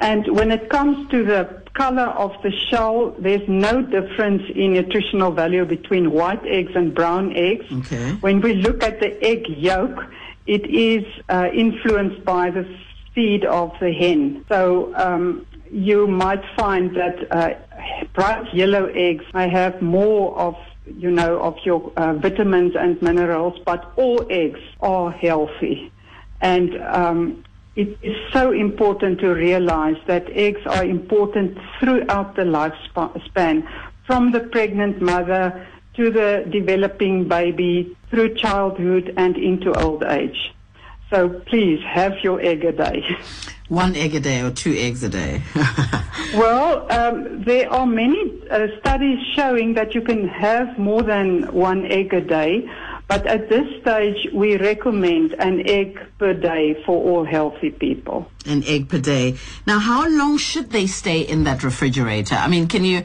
And 0.00 0.28
when 0.28 0.52
it 0.52 0.70
comes 0.70 1.10
to 1.10 1.24
the 1.24 1.62
color 1.74 2.08
of 2.24 2.40
the 2.42 2.52
shell, 2.52 3.14
there's 3.18 3.48
no 3.48 3.82
difference 3.82 4.42
in 4.54 4.74
nutritional 4.74 5.32
value 5.32 5.64
between 5.64 6.12
white 6.12 6.44
eggs 6.46 6.72
and 6.76 6.94
brown 6.94 7.34
eggs. 7.34 7.66
Okay. 7.72 8.12
When 8.20 8.40
we 8.40 8.54
look 8.54 8.82
at 8.82 9.00
the 9.00 9.20
egg 9.24 9.48
yolk, 9.48 10.04
it 10.46 10.66
is 10.66 11.04
uh, 11.28 11.48
influenced 11.52 12.24
by 12.24 12.50
the 12.50 12.64
feed 13.18 13.44
of 13.44 13.72
the 13.80 13.92
hen. 13.92 14.44
So 14.48 14.94
um, 14.94 15.44
you 15.72 16.06
might 16.06 16.44
find 16.56 16.94
that 16.94 17.16
uh, 17.32 17.54
bright 18.14 18.54
yellow 18.54 18.84
eggs 18.94 19.24
may 19.34 19.48
have 19.50 19.82
more 19.82 20.38
of 20.38 20.54
you 20.86 21.10
know 21.10 21.40
of 21.40 21.56
your 21.64 21.92
uh, 21.96 22.14
vitamins 22.14 22.74
and 22.76 23.02
minerals, 23.02 23.58
but 23.64 23.92
all 23.96 24.24
eggs 24.30 24.60
are 24.80 25.10
healthy, 25.10 25.90
and 26.40 26.80
um, 27.00 27.44
it 27.74 27.98
is 28.02 28.16
so 28.32 28.52
important 28.52 29.18
to 29.18 29.34
realize 29.34 30.00
that 30.06 30.24
eggs 30.30 30.64
are 30.66 30.84
important 30.84 31.58
throughout 31.80 32.36
the 32.36 32.46
lifespan, 32.58 33.66
from 34.06 34.30
the 34.30 34.40
pregnant 34.54 35.02
mother 35.02 35.66
to 35.94 36.12
the 36.12 36.46
developing 36.58 37.26
baby, 37.26 37.96
through 38.10 38.36
childhood 38.36 39.12
and 39.16 39.36
into 39.36 39.72
old 39.72 40.04
age. 40.04 40.54
So 41.10 41.28
please 41.46 41.80
have 41.84 42.14
your 42.22 42.40
egg 42.40 42.64
a 42.64 42.72
day. 42.72 43.04
One 43.68 43.96
egg 43.96 44.14
a 44.14 44.20
day 44.20 44.40
or 44.40 44.50
two 44.50 44.74
eggs 44.74 45.02
a 45.02 45.08
day. 45.08 45.42
Well, 46.34 46.86
um, 46.92 47.42
there 47.44 47.72
are 47.72 47.86
many 47.86 48.42
uh, 48.50 48.66
studies 48.80 49.18
showing 49.34 49.74
that 49.74 49.94
you 49.94 50.02
can 50.02 50.28
have 50.28 50.78
more 50.78 51.02
than 51.02 51.50
one 51.54 51.86
egg 51.86 52.12
a 52.12 52.20
day, 52.20 52.68
but 53.08 53.26
at 53.26 53.48
this 53.48 53.66
stage 53.80 54.28
we 54.34 54.58
recommend 54.58 55.32
an 55.38 55.66
egg 55.66 55.98
per 56.18 56.34
day 56.34 56.82
for 56.84 57.02
all 57.02 57.24
healthy 57.24 57.70
people. 57.70 58.30
An 58.44 58.62
egg 58.64 58.90
per 58.90 58.98
day. 58.98 59.38
Now, 59.66 59.78
how 59.78 60.06
long 60.06 60.36
should 60.36 60.70
they 60.70 60.86
stay 60.86 61.22
in 61.22 61.44
that 61.44 61.64
refrigerator? 61.64 62.34
I 62.34 62.48
mean, 62.48 62.68
can 62.68 62.84
you 62.84 63.04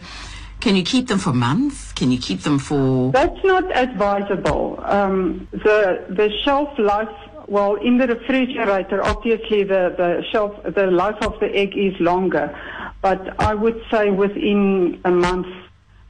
can 0.59 0.75
you 0.75 0.83
keep 0.83 1.07
them 1.07 1.19
for 1.19 1.33
months? 1.33 1.93
Can 1.93 2.11
you 2.11 2.17
keep 2.17 2.41
them 2.41 2.59
for? 2.59 3.11
That's 3.13 3.43
not 3.45 3.65
advisable. 3.75 4.83
Um, 4.83 5.47
the 5.51 6.03
the 6.09 6.29
shelf 6.43 6.77
life, 6.77 7.15
well, 7.47 7.75
in 7.75 7.97
the 7.97 8.07
refrigerator, 8.07 9.03
obviously 9.03 9.63
the, 9.63 9.93
the 9.97 10.23
shelf, 10.31 10.55
the 10.63 10.87
life 10.87 11.21
of 11.21 11.39
the 11.39 11.53
egg 11.55 11.77
is 11.77 11.99
longer, 11.99 12.57
but 13.01 13.39
I 13.41 13.53
would 13.53 13.81
say 13.91 14.09
within 14.09 15.01
a 15.05 15.11
month 15.11 15.47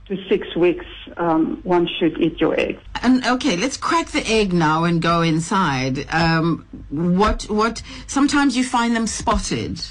to 0.08 0.18
six 0.28 0.56
weeks, 0.56 0.86
um, 1.18 1.60
one 1.64 1.88
should 2.00 2.20
eat 2.20 2.40
your 2.40 2.60
eggs. 2.60 2.82
And 3.02 3.26
okay, 3.26 3.58
let's 3.58 3.78
crack 3.78 4.08
the 4.08 4.26
egg 4.28 4.54
now 4.54 4.84
and 4.84 5.02
go 5.02 5.22
inside. 5.22 6.06
Um, 6.14 6.66
what 6.90 7.44
what? 7.44 7.82
Sometimes 8.08 8.56
you 8.56 8.64
find 8.64 8.96
them 8.96 9.08
spotted 9.08 9.82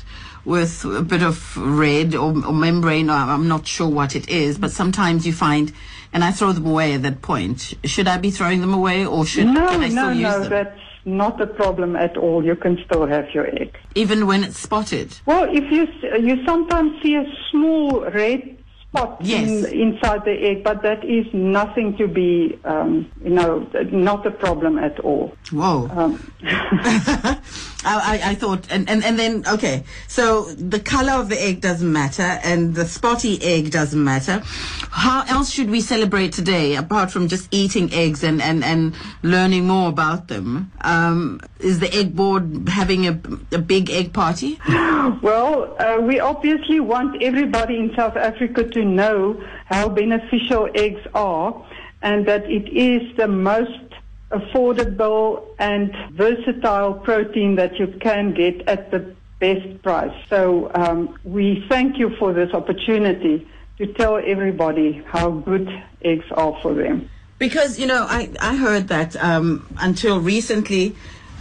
with 0.45 0.85
a 0.85 1.03
bit 1.03 1.23
of 1.23 1.57
red 1.57 2.15
or, 2.15 2.31
or 2.47 2.53
membrane. 2.53 3.09
Or 3.09 3.15
I'm 3.15 3.49
not 3.49 3.67
sure 3.67 3.89
what 3.89 4.15
it 4.15 4.29
is, 4.29 4.59
but 4.59 4.71
sometimes 4.71 5.27
you 5.27 5.33
find, 5.33 5.73
and 6.13 6.23
I 6.23 6.31
throw 6.31 6.53
them 6.53 6.67
away 6.67 6.95
at 6.95 7.03
that 7.03 7.23
point. 7.23 7.75
Should 7.85 8.09
I 8.09 8.19
be 8.19 8.31
throwing 8.31 8.61
them 8.61 8.75
away, 8.75 9.07
or 9.07 9.25
should 9.25 9.47
No, 9.47 9.67
I 9.67 9.89
still 9.89 10.07
no, 10.07 10.11
use 10.11 10.23
no, 10.23 10.41
them 10.41 10.51
that's 10.51 10.81
not 11.05 11.41
a 11.41 11.47
problem 11.47 11.97
at 11.97 12.17
all. 12.17 12.45
You 12.45 12.57
can 12.57 12.79
still 12.87 13.07
have 13.07 13.27
your 13.35 13.47
egg. 13.61 13.77
even 13.95 14.27
when 14.27 14.45
it's 14.45 14.59
spotted? 14.59 15.09
Well, 15.27 15.45
if 15.51 15.65
you 15.71 15.87
you 16.29 16.45
sometimes 16.45 16.91
see 17.03 17.15
a 17.17 17.25
small 17.51 18.03
red 18.11 18.41
spot 18.89 19.17
Yes. 19.21 19.49
in, 19.49 19.81
inside 19.93 20.25
the 20.25 20.37
egg, 20.49 20.63
but 20.65 20.83
that 20.83 21.03
is 21.05 21.27
nothing 21.33 21.97
to 21.97 22.07
be, 22.07 22.59
um, 22.65 23.11
you 23.25 23.31
know, 23.31 23.67
not 23.91 24.27
a 24.27 24.31
problem 24.31 24.79
at 24.79 25.01
all. 25.01 25.35
Whoa. 25.51 25.89
Um, 25.91 26.13
I, 27.85 28.21
I, 28.25 28.35
thought, 28.35 28.67
and, 28.71 28.89
and, 28.89 29.05
and 29.05 29.19
then, 29.19 29.45
okay, 29.47 29.85
so 30.09 30.45
the 30.53 30.81
color 30.81 31.13
of 31.13 31.29
the 31.29 31.41
egg 31.41 31.61
doesn't 31.61 31.93
matter 31.93 32.23
and 32.23 32.75
the 32.75 32.87
spotty 32.87 33.43
egg 33.43 33.71
doesn't 33.71 34.03
matter. 34.03 34.43
How 34.91 35.25
else 35.29 35.51
should 35.51 35.71
we 35.71 35.81
celebrate 35.81 36.33
today 36.33 36.77
apart 36.77 37.11
from 37.11 37.29
just 37.29 37.49
eating 37.51 37.93
eggs 37.93 38.23
and, 38.23 38.41
and, 38.41 38.63
and 38.63 38.95
learning 39.23 39.67
more 39.67 39.89
about 39.89 40.29
them? 40.29 40.71
Um, 40.83 41.41
is 41.59 41.81
the 41.81 41.93
egg 41.95 42.15
board 42.15 42.69
having 42.69 43.07
a, 43.07 43.21
a 43.53 43.59
big 43.59 43.91
egg 43.91 44.13
party? 44.13 44.59
well, 44.69 45.77
uh, 45.79 46.01
we 46.01 46.21
obviously 46.21 46.81
want 46.81 47.23
everybody 47.23 47.77
in 47.77 47.95
South 47.97 48.17
Africa 48.17 48.65
to 48.65 48.85
know 48.85 49.43
how 49.67 49.89
beneficial 49.89 50.69
eggs 50.75 51.01
are 51.15 51.65
and 52.03 52.27
that 52.27 52.45
it 52.51 52.69
is 52.69 53.17
the 53.17 53.29
most 53.29 53.92
affordable 54.33 55.45
and 55.59 55.95
versatile 56.13 56.95
protein 56.95 57.57
that 57.57 57.79
you 57.79 57.87
can 58.01 58.35
get 58.35 58.67
at 58.69 58.91
the 58.91 59.15
best 59.39 59.83
price. 59.83 60.15
So 60.29 60.71
um, 60.75 61.19
we 61.25 61.65
thank 61.69 61.99
you 61.99 62.17
for 62.17 62.33
this 62.33 62.53
opportunity 62.55 63.47
to 63.79 63.87
tell 63.95 64.17
everybody 64.25 65.03
how 65.07 65.31
good 65.31 65.69
eggs 66.03 66.27
are 66.33 66.59
for 66.63 66.75
them. 66.75 67.09
Because, 67.39 67.79
you 67.79 67.87
know, 67.87 68.07
I, 68.09 68.31
I 68.41 68.57
heard 68.57 68.89
that 68.89 69.17
um, 69.17 69.67
until 69.81 70.21
recently 70.21 70.95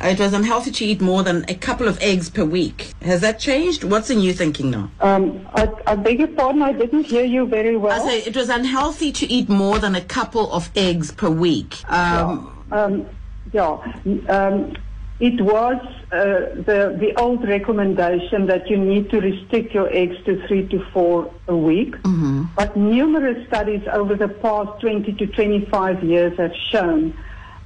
it 0.04 0.20
was 0.20 0.34
unhealthy 0.34 0.72
to 0.72 0.86
eat 0.86 1.00
more 1.00 1.22
than 1.22 1.46
a 1.48 1.54
couple 1.54 1.88
of 1.88 2.02
eggs 2.02 2.28
per 2.30 2.44
week. 2.44 2.92
Has 3.04 3.22
that 3.22 3.40
changed? 3.40 3.84
What's 3.84 4.10
in 4.10 4.20
you 4.20 4.34
thinking 4.34 4.72
now? 4.72 4.90
Um, 5.00 5.48
I, 5.54 5.70
I 5.86 5.96
beg 5.96 6.20
your 6.20 6.30
pardon, 6.30 6.64
I 6.64 6.74
didn't 6.74 7.04
hear 7.04 7.24
you 7.24 7.46
very 7.46 7.78
well. 7.78 8.02
I 8.02 8.08
say 8.08 8.20
it 8.24 8.36
was 8.36 8.50
unhealthy 8.50 9.12
to 9.12 9.32
eat 9.32 9.48
more 9.48 9.78
than 9.78 9.94
a 9.94 10.02
couple 10.02 10.52
of 10.52 10.72
eggs 10.76 11.12
per 11.12 11.30
week. 11.30 11.78
Um, 11.92 12.61
Um, 12.72 13.08
yeah, 13.54 13.78
um, 14.30 14.76
it 15.20 15.40
was 15.40 15.80
uh, 16.12 16.56
the 16.68 16.98
the 17.00 17.14
old 17.18 17.48
recommendation 17.48 18.48
that 18.48 18.70
you 18.70 18.78
need 18.78 19.10
to 19.12 19.20
restrict 19.20 19.74
your 19.74 19.88
eggs 19.94 20.18
to 20.26 20.46
three 20.48 20.68
to 20.70 20.84
four 20.92 21.32
a 21.48 21.56
week. 21.56 21.96
But 22.56 22.76
numerous 22.76 23.48
studies 23.48 23.84
over 23.92 24.16
the 24.16 24.28
past 24.28 24.82
20 24.82 25.14
to 25.14 25.28
25 25.28 26.04
years 26.04 26.38
have 26.38 26.56
shown 26.72 27.14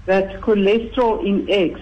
that 0.06 0.42
cholesterol 0.42 1.26
in 1.26 1.50
eggs 1.50 1.82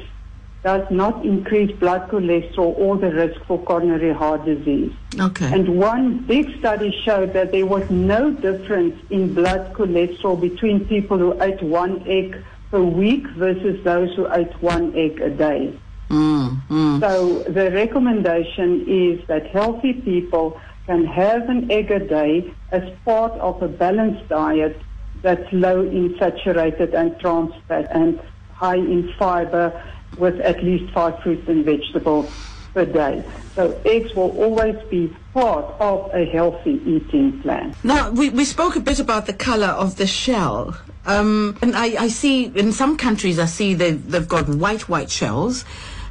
does 0.64 0.90
not 0.90 1.26
increase 1.26 1.72
blood 1.78 2.10
cholesterol 2.10 2.78
or 2.78 2.96
the 2.98 3.12
risk 3.12 3.40
for 3.46 3.62
coronary 3.64 4.14
heart 4.14 4.46
disease. 4.46 4.94
okay. 5.20 5.52
And 5.54 5.78
one 5.78 6.20
big 6.20 6.58
study 6.60 6.98
showed 7.04 7.34
that 7.34 7.52
there 7.52 7.66
was 7.66 7.90
no 7.90 8.32
difference 8.32 8.96
in 9.10 9.34
blood 9.34 9.74
cholesterol 9.74 10.40
between 10.40 10.86
people 10.86 11.18
who 11.18 11.42
ate 11.42 11.62
one 11.62 12.08
egg 12.08 12.42
per 12.74 12.82
week 12.82 13.28
versus 13.38 13.84
those 13.84 14.12
who 14.16 14.28
ate 14.34 14.52
one 14.60 14.96
egg 14.98 15.22
a 15.22 15.30
day. 15.30 15.72
Mm, 16.10 16.60
mm. 16.68 17.00
So 17.00 17.44
the 17.44 17.70
recommendation 17.70 18.90
is 18.90 19.28
that 19.28 19.46
healthy 19.46 19.94
people 19.94 20.60
can 20.88 21.06
have 21.06 21.48
an 21.50 21.72
egg 21.72 21.92
a 21.92 22.00
day 22.00 22.52
as 22.72 22.82
part 23.06 23.34
of 23.34 23.62
a 23.62 23.68
balanced 23.68 24.28
diet 24.28 24.76
that's 25.22 25.48
low 25.54 25.82
in 25.82 26.16
saturated 26.18 26.96
and 26.96 27.20
trans 27.20 27.54
fat 27.68 27.86
and 27.92 28.20
high 28.54 28.84
in 28.96 29.14
fiber 29.20 29.68
with 30.18 30.40
at 30.42 30.64
least 30.64 30.92
five 30.94 31.20
fruits 31.20 31.48
and 31.48 31.64
vegetables 31.64 32.28
per 32.74 32.86
day. 32.86 33.24
So 33.54 33.80
eggs 33.86 34.16
will 34.16 34.36
always 34.36 34.78
be 34.90 35.16
part 35.32 35.66
of 35.80 36.10
a 36.12 36.26
healthy 36.26 36.82
eating 36.88 37.40
plan. 37.42 37.76
Now, 37.84 38.10
we, 38.10 38.32
we 38.32 38.46
spoke 38.46 38.76
a 38.76 38.80
bit 38.80 39.00
about 39.00 39.28
the 39.28 39.34
color 39.34 39.68
of 39.68 39.98
the 39.98 40.08
shell. 40.08 40.76
Um, 41.06 41.58
and 41.62 41.76
I, 41.76 42.04
I 42.04 42.08
see 42.08 42.46
in 42.46 42.72
some 42.72 42.98
countries, 42.98 43.38
I 43.40 43.46
see 43.46 43.74
they, 43.74 43.92
they've 43.92 44.28
got 44.28 44.48
white, 44.48 44.88
white 44.88 45.12
shells. 45.12 45.66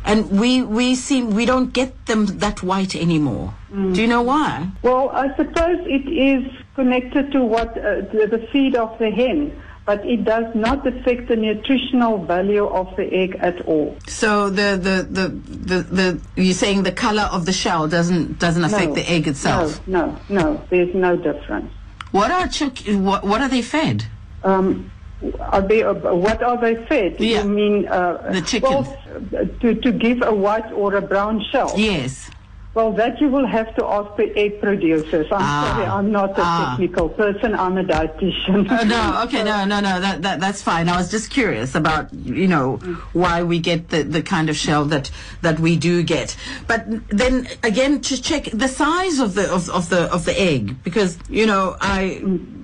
And 0.04 0.30
we, 0.40 0.62
we 0.62 0.96
seem, 0.96 1.30
we 1.30 1.46
don't 1.46 1.72
get 1.72 2.06
them 2.06 2.26
that 2.38 2.62
white 2.62 2.96
anymore. 2.96 3.54
Do 3.70 4.00
you 4.00 4.08
know 4.08 4.22
why? 4.22 4.68
Well, 4.82 5.10
I 5.10 5.28
suppose 5.36 5.78
it 5.86 6.08
is 6.10 6.52
connected 6.74 7.30
to 7.32 7.44
what 7.44 7.68
uh, 7.78 8.00
the, 8.12 8.26
the 8.28 8.48
feed 8.52 8.74
of 8.74 8.98
the 8.98 9.10
hen, 9.12 9.62
but 9.86 10.04
it 10.04 10.24
does 10.24 10.52
not 10.56 10.84
affect 10.86 11.28
the 11.28 11.36
nutritional 11.36 12.24
value 12.24 12.66
of 12.66 12.94
the 12.96 13.04
egg 13.14 13.36
at 13.38 13.60
all. 13.62 13.96
So 14.08 14.50
the, 14.50 14.76
the, 14.76 15.06
the, 15.08 15.28
the, 15.28 15.82
the, 15.82 16.20
you're 16.34 16.52
saying 16.52 16.82
the 16.82 16.92
color 16.92 17.28
of 17.30 17.46
the 17.46 17.52
shell 17.52 17.86
doesn't, 17.86 18.40
doesn't 18.40 18.64
affect 18.64 18.88
No. 18.88 18.94
the 18.94 19.08
egg 19.08 19.28
itself? 19.28 19.86
No, 19.86 20.18
no, 20.28 20.42
no. 20.42 20.64
There's 20.68 20.94
no 20.96 21.16
difference. 21.16 21.72
What 22.10 22.32
are 22.32 22.48
chick, 22.48 22.78
what, 22.88 23.22
what 23.24 23.40
are 23.40 23.48
they 23.48 23.62
fed? 23.62 24.06
Um, 24.44 24.90
are 25.38 25.62
they, 25.62 25.82
uh, 25.84 25.94
what 26.14 26.42
are 26.42 26.60
they 26.60 26.74
fed? 26.86 27.20
Yeah. 27.20 27.42
You 27.44 27.48
mean 27.48 27.86
uh, 27.88 28.30
The 28.32 28.40
chickens. 28.42 28.88
Well, 28.88 29.46
to 29.60 29.74
to 29.74 29.92
give 29.92 30.22
a 30.22 30.34
white 30.34 30.70
or 30.72 30.96
a 30.96 31.02
brown 31.02 31.44
shell? 31.50 31.72
Yes. 31.76 32.28
Well, 32.74 32.90
that 32.94 33.20
you 33.20 33.28
will 33.28 33.46
have 33.46 33.68
to 33.76 33.84
ask 33.84 34.16
the 34.16 34.34
egg 34.34 34.58
producers. 34.62 35.26
I'm 35.30 35.42
Ah. 35.42 35.74
sorry, 35.74 35.86
I'm 35.86 36.10
not 36.10 36.30
a 36.38 36.42
Ah. 36.42 36.70
technical 36.70 37.10
person. 37.10 37.54
I'm 37.54 37.76
a 37.76 37.84
dietitian. 37.84 38.60
Uh, 38.70 38.82
no, 38.84 39.20
okay, 39.24 39.44
no, 39.44 39.66
no, 39.66 39.78
no, 39.80 40.00
that, 40.00 40.22
that, 40.22 40.40
that's 40.40 40.62
fine. 40.62 40.88
I 40.88 40.96
was 40.96 41.10
just 41.10 41.28
curious 41.30 41.74
about, 41.74 42.12
you 42.14 42.48
know, 42.48 42.78
why 43.12 43.42
we 43.42 43.58
get 43.60 43.90
the, 43.90 44.02
the 44.04 44.22
kind 44.22 44.48
of 44.48 44.56
shell 44.56 44.86
that, 44.86 45.10
that 45.42 45.60
we 45.60 45.76
do 45.76 46.02
get. 46.02 46.34
But 46.66 46.86
then 47.10 47.46
again, 47.62 48.00
to 48.08 48.20
check 48.20 48.44
the 48.54 48.68
size 48.68 49.18
of 49.20 49.34
the, 49.34 49.52
of, 49.52 49.68
of 49.68 49.90
the, 49.90 50.10
of 50.10 50.24
the 50.24 50.32
egg, 50.40 50.82
because, 50.82 51.18
you 51.28 51.44
know, 51.46 51.76
I, 51.78 52.22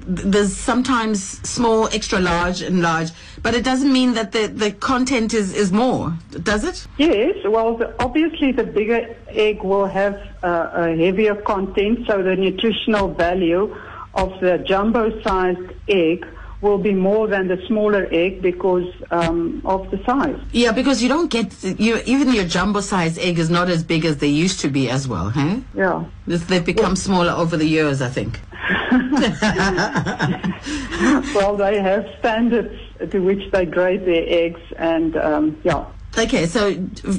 there's 0.08 0.56
sometimes 0.56 1.22
small, 1.46 1.86
extra 1.88 2.18
large 2.18 2.62
and 2.62 2.80
large, 2.80 3.10
but 3.42 3.54
it 3.54 3.62
doesn't 3.62 3.92
mean 3.92 4.14
that 4.14 4.32
the, 4.32 4.46
the 4.46 4.72
content 4.72 5.34
is, 5.34 5.54
is 5.54 5.70
more, 5.70 6.16
does 6.42 6.64
it? 6.64 6.86
Yes, 6.96 7.36
well, 7.44 7.76
the, 7.76 7.94
obviously 8.02 8.52
the 8.52 8.64
bigger 8.64 9.14
egg 9.28 9.62
will 9.62 9.86
have 9.86 10.14
uh, 10.42 10.70
a 10.72 10.96
heavier 10.96 11.34
content, 11.34 12.06
so 12.06 12.22
the 12.22 12.36
nutritional 12.36 13.12
value 13.12 13.76
of 14.14 14.40
the 14.40 14.58
jumbo-sized 14.58 15.72
egg 15.88 16.26
will 16.60 16.78
be 16.78 16.92
more 16.92 17.28
than 17.28 17.48
the 17.48 17.64
smaller 17.66 18.08
egg 18.10 18.42
because 18.42 18.86
um, 19.10 19.62
of 19.64 19.90
the 19.90 20.02
size. 20.04 20.38
Yeah, 20.52 20.72
because 20.72 21.02
you 21.02 21.08
don't 21.08 21.30
get, 21.30 21.62
you, 21.62 22.00
even 22.04 22.32
your 22.32 22.44
jumbo 22.44 22.80
size 22.80 23.16
egg 23.18 23.38
is 23.38 23.48
not 23.48 23.68
as 23.68 23.84
big 23.84 24.04
as 24.04 24.18
they 24.18 24.28
used 24.28 24.60
to 24.60 24.68
be 24.68 24.90
as 24.90 25.06
well, 25.06 25.30
huh? 25.30 25.60
Yeah. 25.74 26.04
They've 26.26 26.64
become 26.64 26.96
smaller 26.96 27.32
over 27.32 27.56
the 27.56 27.66
years, 27.66 28.02
I 28.02 28.08
think. 28.08 28.40
Well, 31.34 31.56
they 31.56 31.80
have 31.80 32.06
standards 32.18 32.74
to 33.10 33.18
which 33.20 33.50
they 33.52 33.64
grade 33.64 34.04
their 34.04 34.24
eggs, 34.26 34.60
and 34.76 35.16
um, 35.16 35.60
yeah. 35.62 35.86
Okay, 36.18 36.46
so 36.46 36.74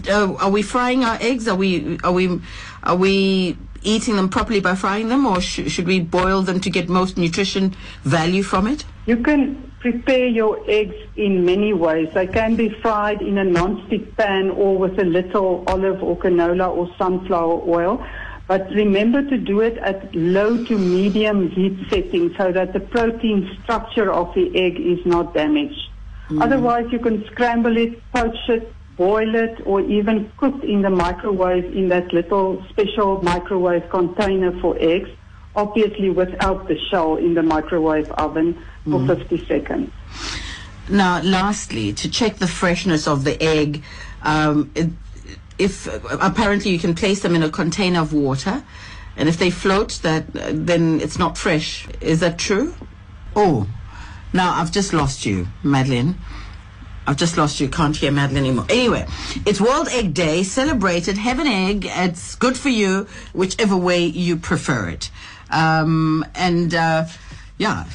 uh, 0.10 0.34
are 0.36 0.50
we 0.50 0.62
frying 0.62 1.04
our 1.04 1.18
eggs? 1.22 1.48
Are 1.48 1.56
we 1.56 1.98
are 2.04 2.12
we 2.12 2.42
are 2.84 2.96
we 2.96 3.58
eating 3.84 4.16
them 4.16 4.30
properly 4.30 4.60
by 4.60 4.76
frying 4.76 5.10
them, 5.10 5.26
or 5.26 5.42
sh- 5.42 5.72
should 5.72 5.88
we 5.88 6.00
boil 6.00 6.42
them 6.42 6.60
to 6.62 6.70
get 6.70 6.90
most 6.90 7.18
nutrition 7.18 7.76
value 8.04 8.44
from 8.44 8.68
it? 8.68 8.86
You 9.06 9.18
can 9.18 9.72
prepare 9.80 10.28
your 10.28 10.60
eggs 10.70 10.96
in 11.16 11.46
many 11.46 11.74
ways. 11.74 12.10
They 12.14 12.28
can 12.28 12.56
be 12.56 12.70
fried 12.70 13.22
in 13.22 13.38
a 13.38 13.44
non-stick 13.44 14.16
pan 14.18 14.50
or 14.52 14.78
with 14.78 15.00
a 15.00 15.06
little 15.06 15.64
olive 15.68 16.04
or 16.04 16.18
canola 16.18 16.70
or 16.70 16.94
sunflower 16.98 17.62
oil. 17.68 18.06
But 18.48 18.70
remember 18.72 19.22
to 19.22 19.38
do 19.38 19.62
it 19.62 19.78
at 19.78 20.14
low 20.16 20.64
to 20.66 20.78
medium 20.78 21.52
heat 21.52 21.78
setting 21.90 22.34
so 22.36 22.52
that 22.52 22.74
the 22.74 22.80
protein 22.80 23.58
structure 23.62 24.12
of 24.12 24.34
the 24.34 24.50
egg 24.56 24.80
is 24.80 25.06
not 25.06 25.34
damaged. 25.34 25.90
Mm. 26.30 26.44
Otherwise, 26.44 26.88
you 26.92 27.00
can 27.00 27.26
scramble 27.28 27.78
it, 27.78 28.02
poach 28.12 28.38
it, 28.50 28.74
boil 29.00 29.34
it, 29.34 29.66
or 29.66 29.80
even 29.80 30.30
cook 30.36 30.62
in 30.62 30.82
the 30.82 30.90
microwave 30.90 31.64
in 31.74 31.88
that 31.88 32.12
little 32.12 32.62
special 32.70 33.24
microwave 33.24 33.90
container 33.90 34.52
for 34.60 34.76
eggs, 34.78 35.10
obviously 35.56 36.10
without 36.10 36.68
the 36.68 36.78
shell 36.90 37.16
in 37.16 37.34
the 37.34 37.42
microwave 37.42 38.12
oven 38.12 38.62
for 38.84 39.08
50 39.08 39.46
seconds. 39.46 39.90
Now, 40.90 41.22
lastly, 41.22 41.94
to 41.94 42.10
check 42.10 42.38
the 42.40 42.48
freshness 42.48 43.08
of 43.08 43.24
the 43.24 43.42
egg, 43.42 43.84
um, 44.24 44.70
it, 44.76 44.90
if 45.58 45.88
apparently 46.12 46.72
you 46.72 46.80
can 46.80 46.94
place 46.94 47.22
them 47.22 47.36
in 47.36 47.44
a 47.44 47.50
container 47.50 48.02
of 48.02 48.12
water, 48.12 48.64
and 49.16 49.30
if 49.30 49.38
they 49.38 49.50
float, 49.50 50.00
that 50.04 50.24
uh, 50.36 50.52
then 50.52 51.00
it's 51.00 51.18
not 51.18 51.38
fresh. 51.38 51.88
Is 52.02 52.20
that 52.20 52.38
true? 52.38 52.76
Oh, 53.34 53.68
now 54.34 54.56
I've 54.56 54.72
just 54.72 54.92
lost 54.92 55.26
you, 55.26 55.48
Madeleine. 55.64 56.16
I've 57.10 57.18
just 57.18 57.38
lost 57.38 57.60
you. 57.60 57.68
Can't 57.68 57.98
hear 57.98 58.12
Madeleine 58.12 58.44
anymore. 58.46 58.68
Anyway, 58.70 59.08
it's 59.44 59.60
World 59.60 59.88
Egg 59.90 60.14
Day. 60.14 60.44
Celebrated. 60.44 61.18
Have 61.18 61.40
an 61.40 61.48
egg. 61.48 61.88
It's 61.90 62.36
good 62.36 62.56
for 62.56 62.70
you, 62.70 63.08
whichever 63.34 63.76
way 63.76 64.06
you 64.06 64.38
prefer 64.38 64.90
it. 64.90 65.10
Um, 65.50 66.24
and 66.36 66.76
uh, 66.76 67.06
yeah, 67.58 67.86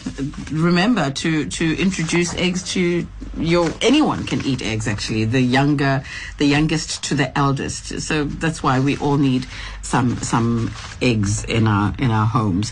remember 0.51 1.13
to 1.13 1.47
to 1.47 1.81
introduce 1.81 2.35
eggs 2.35 2.65
to 2.73 3.07
your 3.39 3.71
anyone 3.81 4.27
can 4.27 4.45
eat 4.45 4.63
eggs. 4.63 4.89
Actually, 4.89 5.27
the 5.27 5.41
younger, 5.41 6.03
the 6.39 6.47
youngest 6.47 7.05
to 7.05 7.15
the 7.15 7.39
eldest. 7.39 8.01
So 8.01 8.25
that's 8.25 8.65
why 8.65 8.81
we 8.81 8.97
all 8.97 9.17
need 9.17 9.47
some 9.85 10.17
some 10.19 10.73
eggs 11.03 11.45
in 11.45 11.67
our 11.67 11.95
in 11.99 12.11
our 12.11 12.27
homes. 12.27 12.71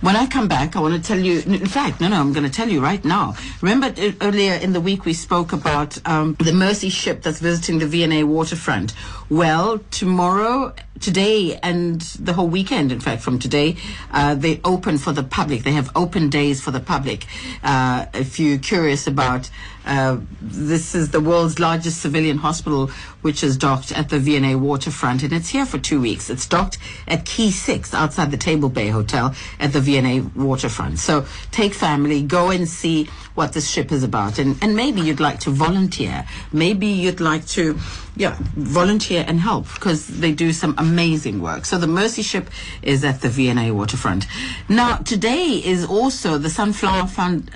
When 0.00 0.16
I 0.16 0.26
come 0.26 0.46
back, 0.46 0.76
I 0.76 0.80
want 0.80 0.94
to 0.94 1.02
tell 1.02 1.18
you. 1.18 1.40
In 1.40 1.66
fact, 1.66 2.00
no, 2.00 2.08
no, 2.08 2.20
I'm 2.20 2.32
going 2.32 2.44
to 2.44 2.52
tell 2.52 2.68
you 2.68 2.80
right 2.80 3.04
now. 3.04 3.34
Remember 3.60 3.86
uh, 3.86 4.12
earlier 4.20 4.54
in 4.54 4.72
the 4.72 4.80
week 4.80 5.04
we 5.04 5.12
spoke 5.12 5.52
about 5.52 5.98
um, 6.06 6.36
the 6.38 6.52
Mercy 6.52 6.90
ship 6.90 7.22
that's 7.22 7.40
visiting 7.40 7.78
the 7.78 7.86
V&A 7.86 8.24
waterfront. 8.24 8.94
Well, 9.30 9.78
tomorrow, 9.90 10.74
today, 10.98 11.58
and 11.62 12.00
the 12.00 12.32
whole 12.32 12.48
weekend, 12.48 12.90
in 12.90 13.00
fact, 13.00 13.22
from 13.22 13.38
today, 13.38 13.76
uh, 14.10 14.34
they 14.34 14.60
open 14.64 14.98
for 14.98 15.12
the 15.12 15.22
public. 15.22 15.62
They 15.62 15.72
have 15.72 15.90
open 15.94 16.30
days 16.30 16.60
for 16.60 16.72
the 16.72 16.80
public. 16.80 17.26
Uh, 17.62 18.06
if 18.12 18.40
you're 18.40 18.58
curious 18.58 19.06
about 19.06 19.50
uh, 19.86 20.18
this 20.40 20.94
is 20.94 21.10
the 21.10 21.20
world's 21.20 21.58
largest 21.58 22.00
civilian 22.02 22.38
hospital, 22.38 22.90
which 23.22 23.42
is 23.42 23.56
docked 23.56 23.92
at 23.92 24.08
the 24.08 24.18
V&A 24.18 24.54
waterfront, 24.56 25.22
and 25.22 25.32
it's 25.32 25.48
here 25.48 25.66
for 25.66 25.78
two 25.78 26.00
weeks. 26.00 26.30
It's 26.30 26.46
docked 26.46 26.78
at 27.06 27.24
Quay 27.24 27.50
6 27.50 27.94
outside 27.94 28.30
the 28.30 28.36
Table 28.36 28.68
Bay 28.68 28.88
Hotel 28.88 29.34
at 29.58 29.72
the 29.72 29.80
V&A 29.80 30.20
waterfront. 30.20 30.98
So 30.98 31.26
take 31.50 31.74
family, 31.74 32.22
go 32.22 32.50
and 32.50 32.68
see 32.68 33.08
what 33.34 33.52
this 33.52 33.70
ship 33.70 33.92
is 33.92 34.02
about. 34.02 34.38
And, 34.38 34.56
and 34.62 34.76
maybe 34.76 35.00
you'd 35.00 35.20
like 35.20 35.40
to 35.40 35.50
volunteer. 35.50 36.26
Maybe 36.52 36.88
you'd 36.88 37.20
like 37.20 37.46
to, 37.48 37.78
yeah, 38.16 38.36
volunteer 38.40 39.24
and 39.26 39.40
help 39.40 39.72
because 39.74 40.06
they 40.06 40.32
do 40.32 40.52
some 40.52 40.74
amazing 40.78 41.40
work. 41.40 41.64
So 41.64 41.78
the 41.78 41.86
Mercy 41.86 42.22
ship 42.22 42.50
is 42.82 43.04
at 43.04 43.20
the 43.20 43.28
V&A 43.28 43.70
waterfront. 43.70 44.26
Now, 44.68 44.96
today 44.96 45.62
is 45.64 45.84
also 45.84 46.38
the 46.38 46.50
Sunflower 46.50 47.06
Fund 47.06 47.50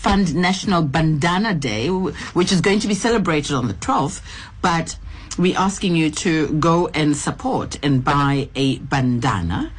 Fund 0.00 0.34
National 0.34 0.82
Bandana 0.82 1.52
Day, 1.52 1.88
which 1.88 2.52
is 2.52 2.62
going 2.62 2.80
to 2.80 2.88
be 2.88 2.94
celebrated 2.94 3.54
on 3.54 3.68
the 3.68 3.74
12th, 3.74 4.22
but 4.62 4.96
we're 5.40 5.58
asking 5.58 5.96
you 5.96 6.10
to 6.10 6.48
go 6.60 6.88
and 6.88 7.16
support 7.16 7.78
and 7.82 8.04
buy 8.04 8.48
a 8.54 8.78
bandana 8.78 9.72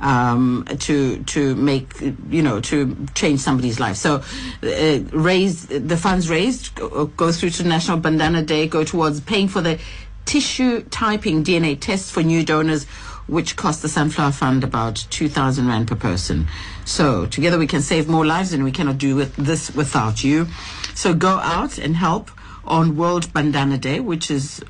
um, 0.00 0.66
to 0.80 1.22
to 1.24 1.54
make 1.54 2.00
you 2.28 2.42
know 2.42 2.60
to 2.60 2.96
change 3.14 3.40
somebody's 3.40 3.80
life. 3.80 3.96
So 3.96 4.22
uh, 4.62 4.98
raise 5.12 5.66
the 5.66 5.96
funds 5.96 6.28
raised 6.28 6.74
go, 6.74 7.32
through 7.32 7.50
to 7.50 7.64
National 7.64 7.98
Bandana 7.98 8.42
Day, 8.42 8.66
go 8.66 8.84
towards 8.84 9.20
paying 9.20 9.48
for 9.48 9.60
the 9.60 9.78
tissue 10.24 10.82
typing 10.84 11.44
DNA 11.44 11.78
test 11.78 12.12
for 12.12 12.22
new 12.22 12.44
donors, 12.44 12.84
which 13.26 13.56
cost 13.56 13.82
the 13.82 13.88
Sunflower 13.88 14.32
Fund 14.32 14.64
about 14.64 15.06
2,000 15.10 15.66
Rand 15.66 15.88
per 15.88 15.96
person. 15.96 16.46
So 16.84 17.26
together 17.26 17.58
we 17.58 17.66
can 17.66 17.82
save 17.82 18.08
more 18.08 18.24
lives 18.24 18.52
and 18.52 18.64
we 18.64 18.72
cannot 18.72 18.98
do 18.98 19.16
with 19.16 19.36
this 19.36 19.74
without 19.74 20.24
you. 20.24 20.48
So 20.94 21.14
go 21.14 21.38
out 21.38 21.78
and 21.78 21.96
help 21.96 22.30
on 22.64 22.96
World 22.96 23.32
Bandana 23.32 23.78
Day, 23.78 24.00
which 24.00 24.30
is 24.30 24.62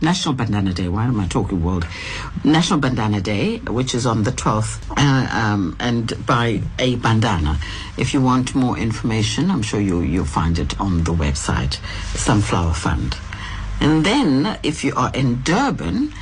National 0.00 0.34
Bandana 0.34 0.72
Day. 0.72 0.88
Why 0.88 1.04
am 1.04 1.18
I 1.20 1.26
talking 1.26 1.64
world? 1.64 1.86
National 2.44 2.78
Bandana 2.78 3.20
Day, 3.20 3.58
which 3.58 3.94
is 3.94 4.06
on 4.06 4.22
the 4.22 4.32
12th, 4.32 4.80
uh, 4.96 5.36
um, 5.36 5.76
and 5.80 6.12
by 6.26 6.60
a 6.78 6.96
bandana. 6.96 7.58
If 7.96 8.12
you 8.12 8.20
want 8.20 8.54
more 8.54 8.76
information, 8.76 9.50
I'm 9.50 9.62
sure 9.62 9.80
you, 9.80 10.00
you'll 10.00 10.24
find 10.24 10.58
it 10.58 10.78
on 10.80 11.04
the 11.04 11.12
website, 11.12 11.78
Sunflower 12.16 12.74
Fund. 12.74 13.16
And 13.80 14.04
then, 14.04 14.58
if 14.62 14.84
you 14.84 14.94
are 14.96 15.10
in 15.14 15.42
Durban, 15.42 16.12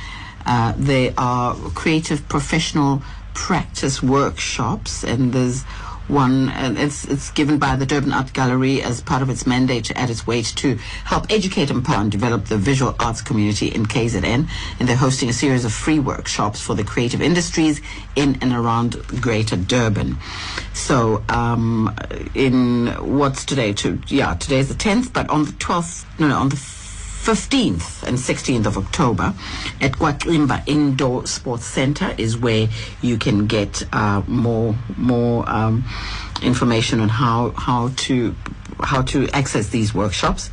uh, 0.45 0.73
there 0.77 1.13
are 1.17 1.55
creative 1.75 2.27
professional 2.27 3.01
practice 3.33 4.03
workshops, 4.03 5.03
and 5.03 5.33
there's 5.33 5.63
one, 6.07 6.49
it's 6.77 7.05
it's 7.05 7.31
given 7.31 7.59
by 7.59 7.75
the 7.75 7.85
Durban 7.85 8.11
Art 8.11 8.33
Gallery 8.33 8.81
as 8.81 9.01
part 9.01 9.21
of 9.21 9.29
its 9.29 9.47
mandate 9.47 9.85
to 9.85 9.97
add 9.97 10.09
its 10.09 10.27
weight 10.27 10.45
to 10.57 10.75
help 11.05 11.25
educate, 11.29 11.69
empower, 11.69 12.01
and 12.01 12.11
develop 12.11 12.45
the 12.45 12.57
visual 12.57 12.95
arts 12.99 13.21
community 13.21 13.67
in 13.67 13.85
KZN. 13.85 14.47
And 14.79 14.89
they're 14.89 14.95
hosting 14.95 15.29
a 15.29 15.33
series 15.33 15.65
of 15.65 15.73
free 15.73 15.99
workshops 15.99 16.61
for 16.61 16.75
the 16.75 16.83
creative 16.83 17.21
industries 17.21 17.81
in 18.15 18.37
and 18.41 18.53
around 18.53 19.01
Greater 19.21 19.55
Durban. 19.55 20.17
So, 20.73 21.23
um, 21.29 21.95
in 22.35 22.87
what's 23.17 23.45
today? 23.45 23.73
To 23.73 23.99
yeah, 24.07 24.35
today 24.35 24.59
is 24.59 24.69
the 24.69 24.75
tenth, 24.75 25.13
but 25.13 25.29
on 25.29 25.45
the 25.45 25.51
twelfth, 25.53 26.05
no, 26.19 26.27
no, 26.27 26.37
on 26.37 26.49
the 26.49 26.82
15th 27.23 28.03
and 28.03 28.17
16th 28.17 28.65
of 28.65 28.77
October 28.77 29.33
at 29.79 29.93
Kwakimba 29.93 30.61
Indoor 30.67 31.25
Sports 31.25 31.63
Center 31.65 32.13
is 32.17 32.37
where 32.37 32.67
you 33.01 33.17
can 33.17 33.47
get 33.47 33.81
uh, 33.93 34.21
more 34.27 34.75
more 34.97 35.47
um, 35.49 35.85
information 36.41 36.99
on 36.99 37.07
how 37.07 37.51
how 37.51 37.89
to 37.95 38.35
how 38.81 39.01
to 39.03 39.29
access 39.29 39.69
these 39.69 39.93
workshops. 39.93 40.49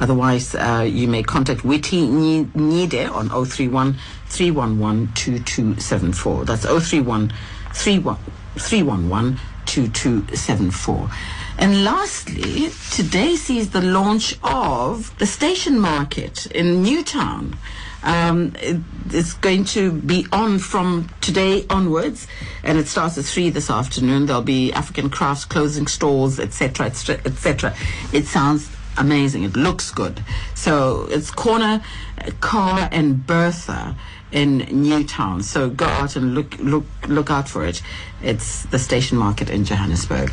Otherwise, 0.00 0.54
uh, 0.54 0.86
you 0.90 1.08
may 1.08 1.22
contact 1.22 1.62
Witty 1.62 2.06
Ni- 2.06 2.48
Nide 2.54 3.06
on 3.10 3.28
031 3.28 3.98
311 4.26 5.08
2274. 5.14 6.46
That's 6.46 6.64
031 6.64 7.34
31 7.74 8.16
311 8.56 9.38
2274. 9.66 11.10
And 11.58 11.84
lastly, 11.84 12.70
today 12.90 13.36
sees 13.36 13.70
the 13.70 13.80
launch 13.80 14.36
of 14.42 15.16
the 15.18 15.26
station 15.26 15.78
market 15.78 16.46
in 16.46 16.82
Newtown. 16.82 17.56
Um, 18.02 18.52
it, 18.60 18.80
it's 19.10 19.32
going 19.32 19.64
to 19.66 19.92
be 19.92 20.26
on 20.30 20.58
from 20.58 21.08
today 21.20 21.64
onwards, 21.70 22.26
and 22.62 22.76
it 22.76 22.86
starts 22.86 23.16
at 23.16 23.24
three 23.24 23.50
this 23.50 23.70
afternoon. 23.70 24.26
There'll 24.26 24.42
be 24.42 24.72
African 24.72 25.08
crafts, 25.08 25.44
clothing 25.44 25.86
stores, 25.86 26.38
etc., 26.38 26.86
etc. 26.86 27.74
It 28.12 28.26
sounds 28.26 28.68
amazing. 28.98 29.44
It 29.44 29.56
looks 29.56 29.90
good. 29.90 30.22
So 30.54 31.06
it's 31.10 31.30
corner, 31.30 31.82
Carr, 32.40 32.88
and 32.92 33.26
Bertha 33.26 33.96
in 34.32 34.58
Newtown. 34.70 35.42
So 35.42 35.70
go 35.70 35.86
out 35.86 36.16
and 36.16 36.34
look 36.34 36.58
look 36.58 36.84
look 37.08 37.30
out 37.30 37.48
for 37.48 37.64
it. 37.64 37.80
It's 38.22 38.64
the 38.64 38.78
station 38.78 39.16
market 39.16 39.48
in 39.48 39.64
Johannesburg. 39.64 40.32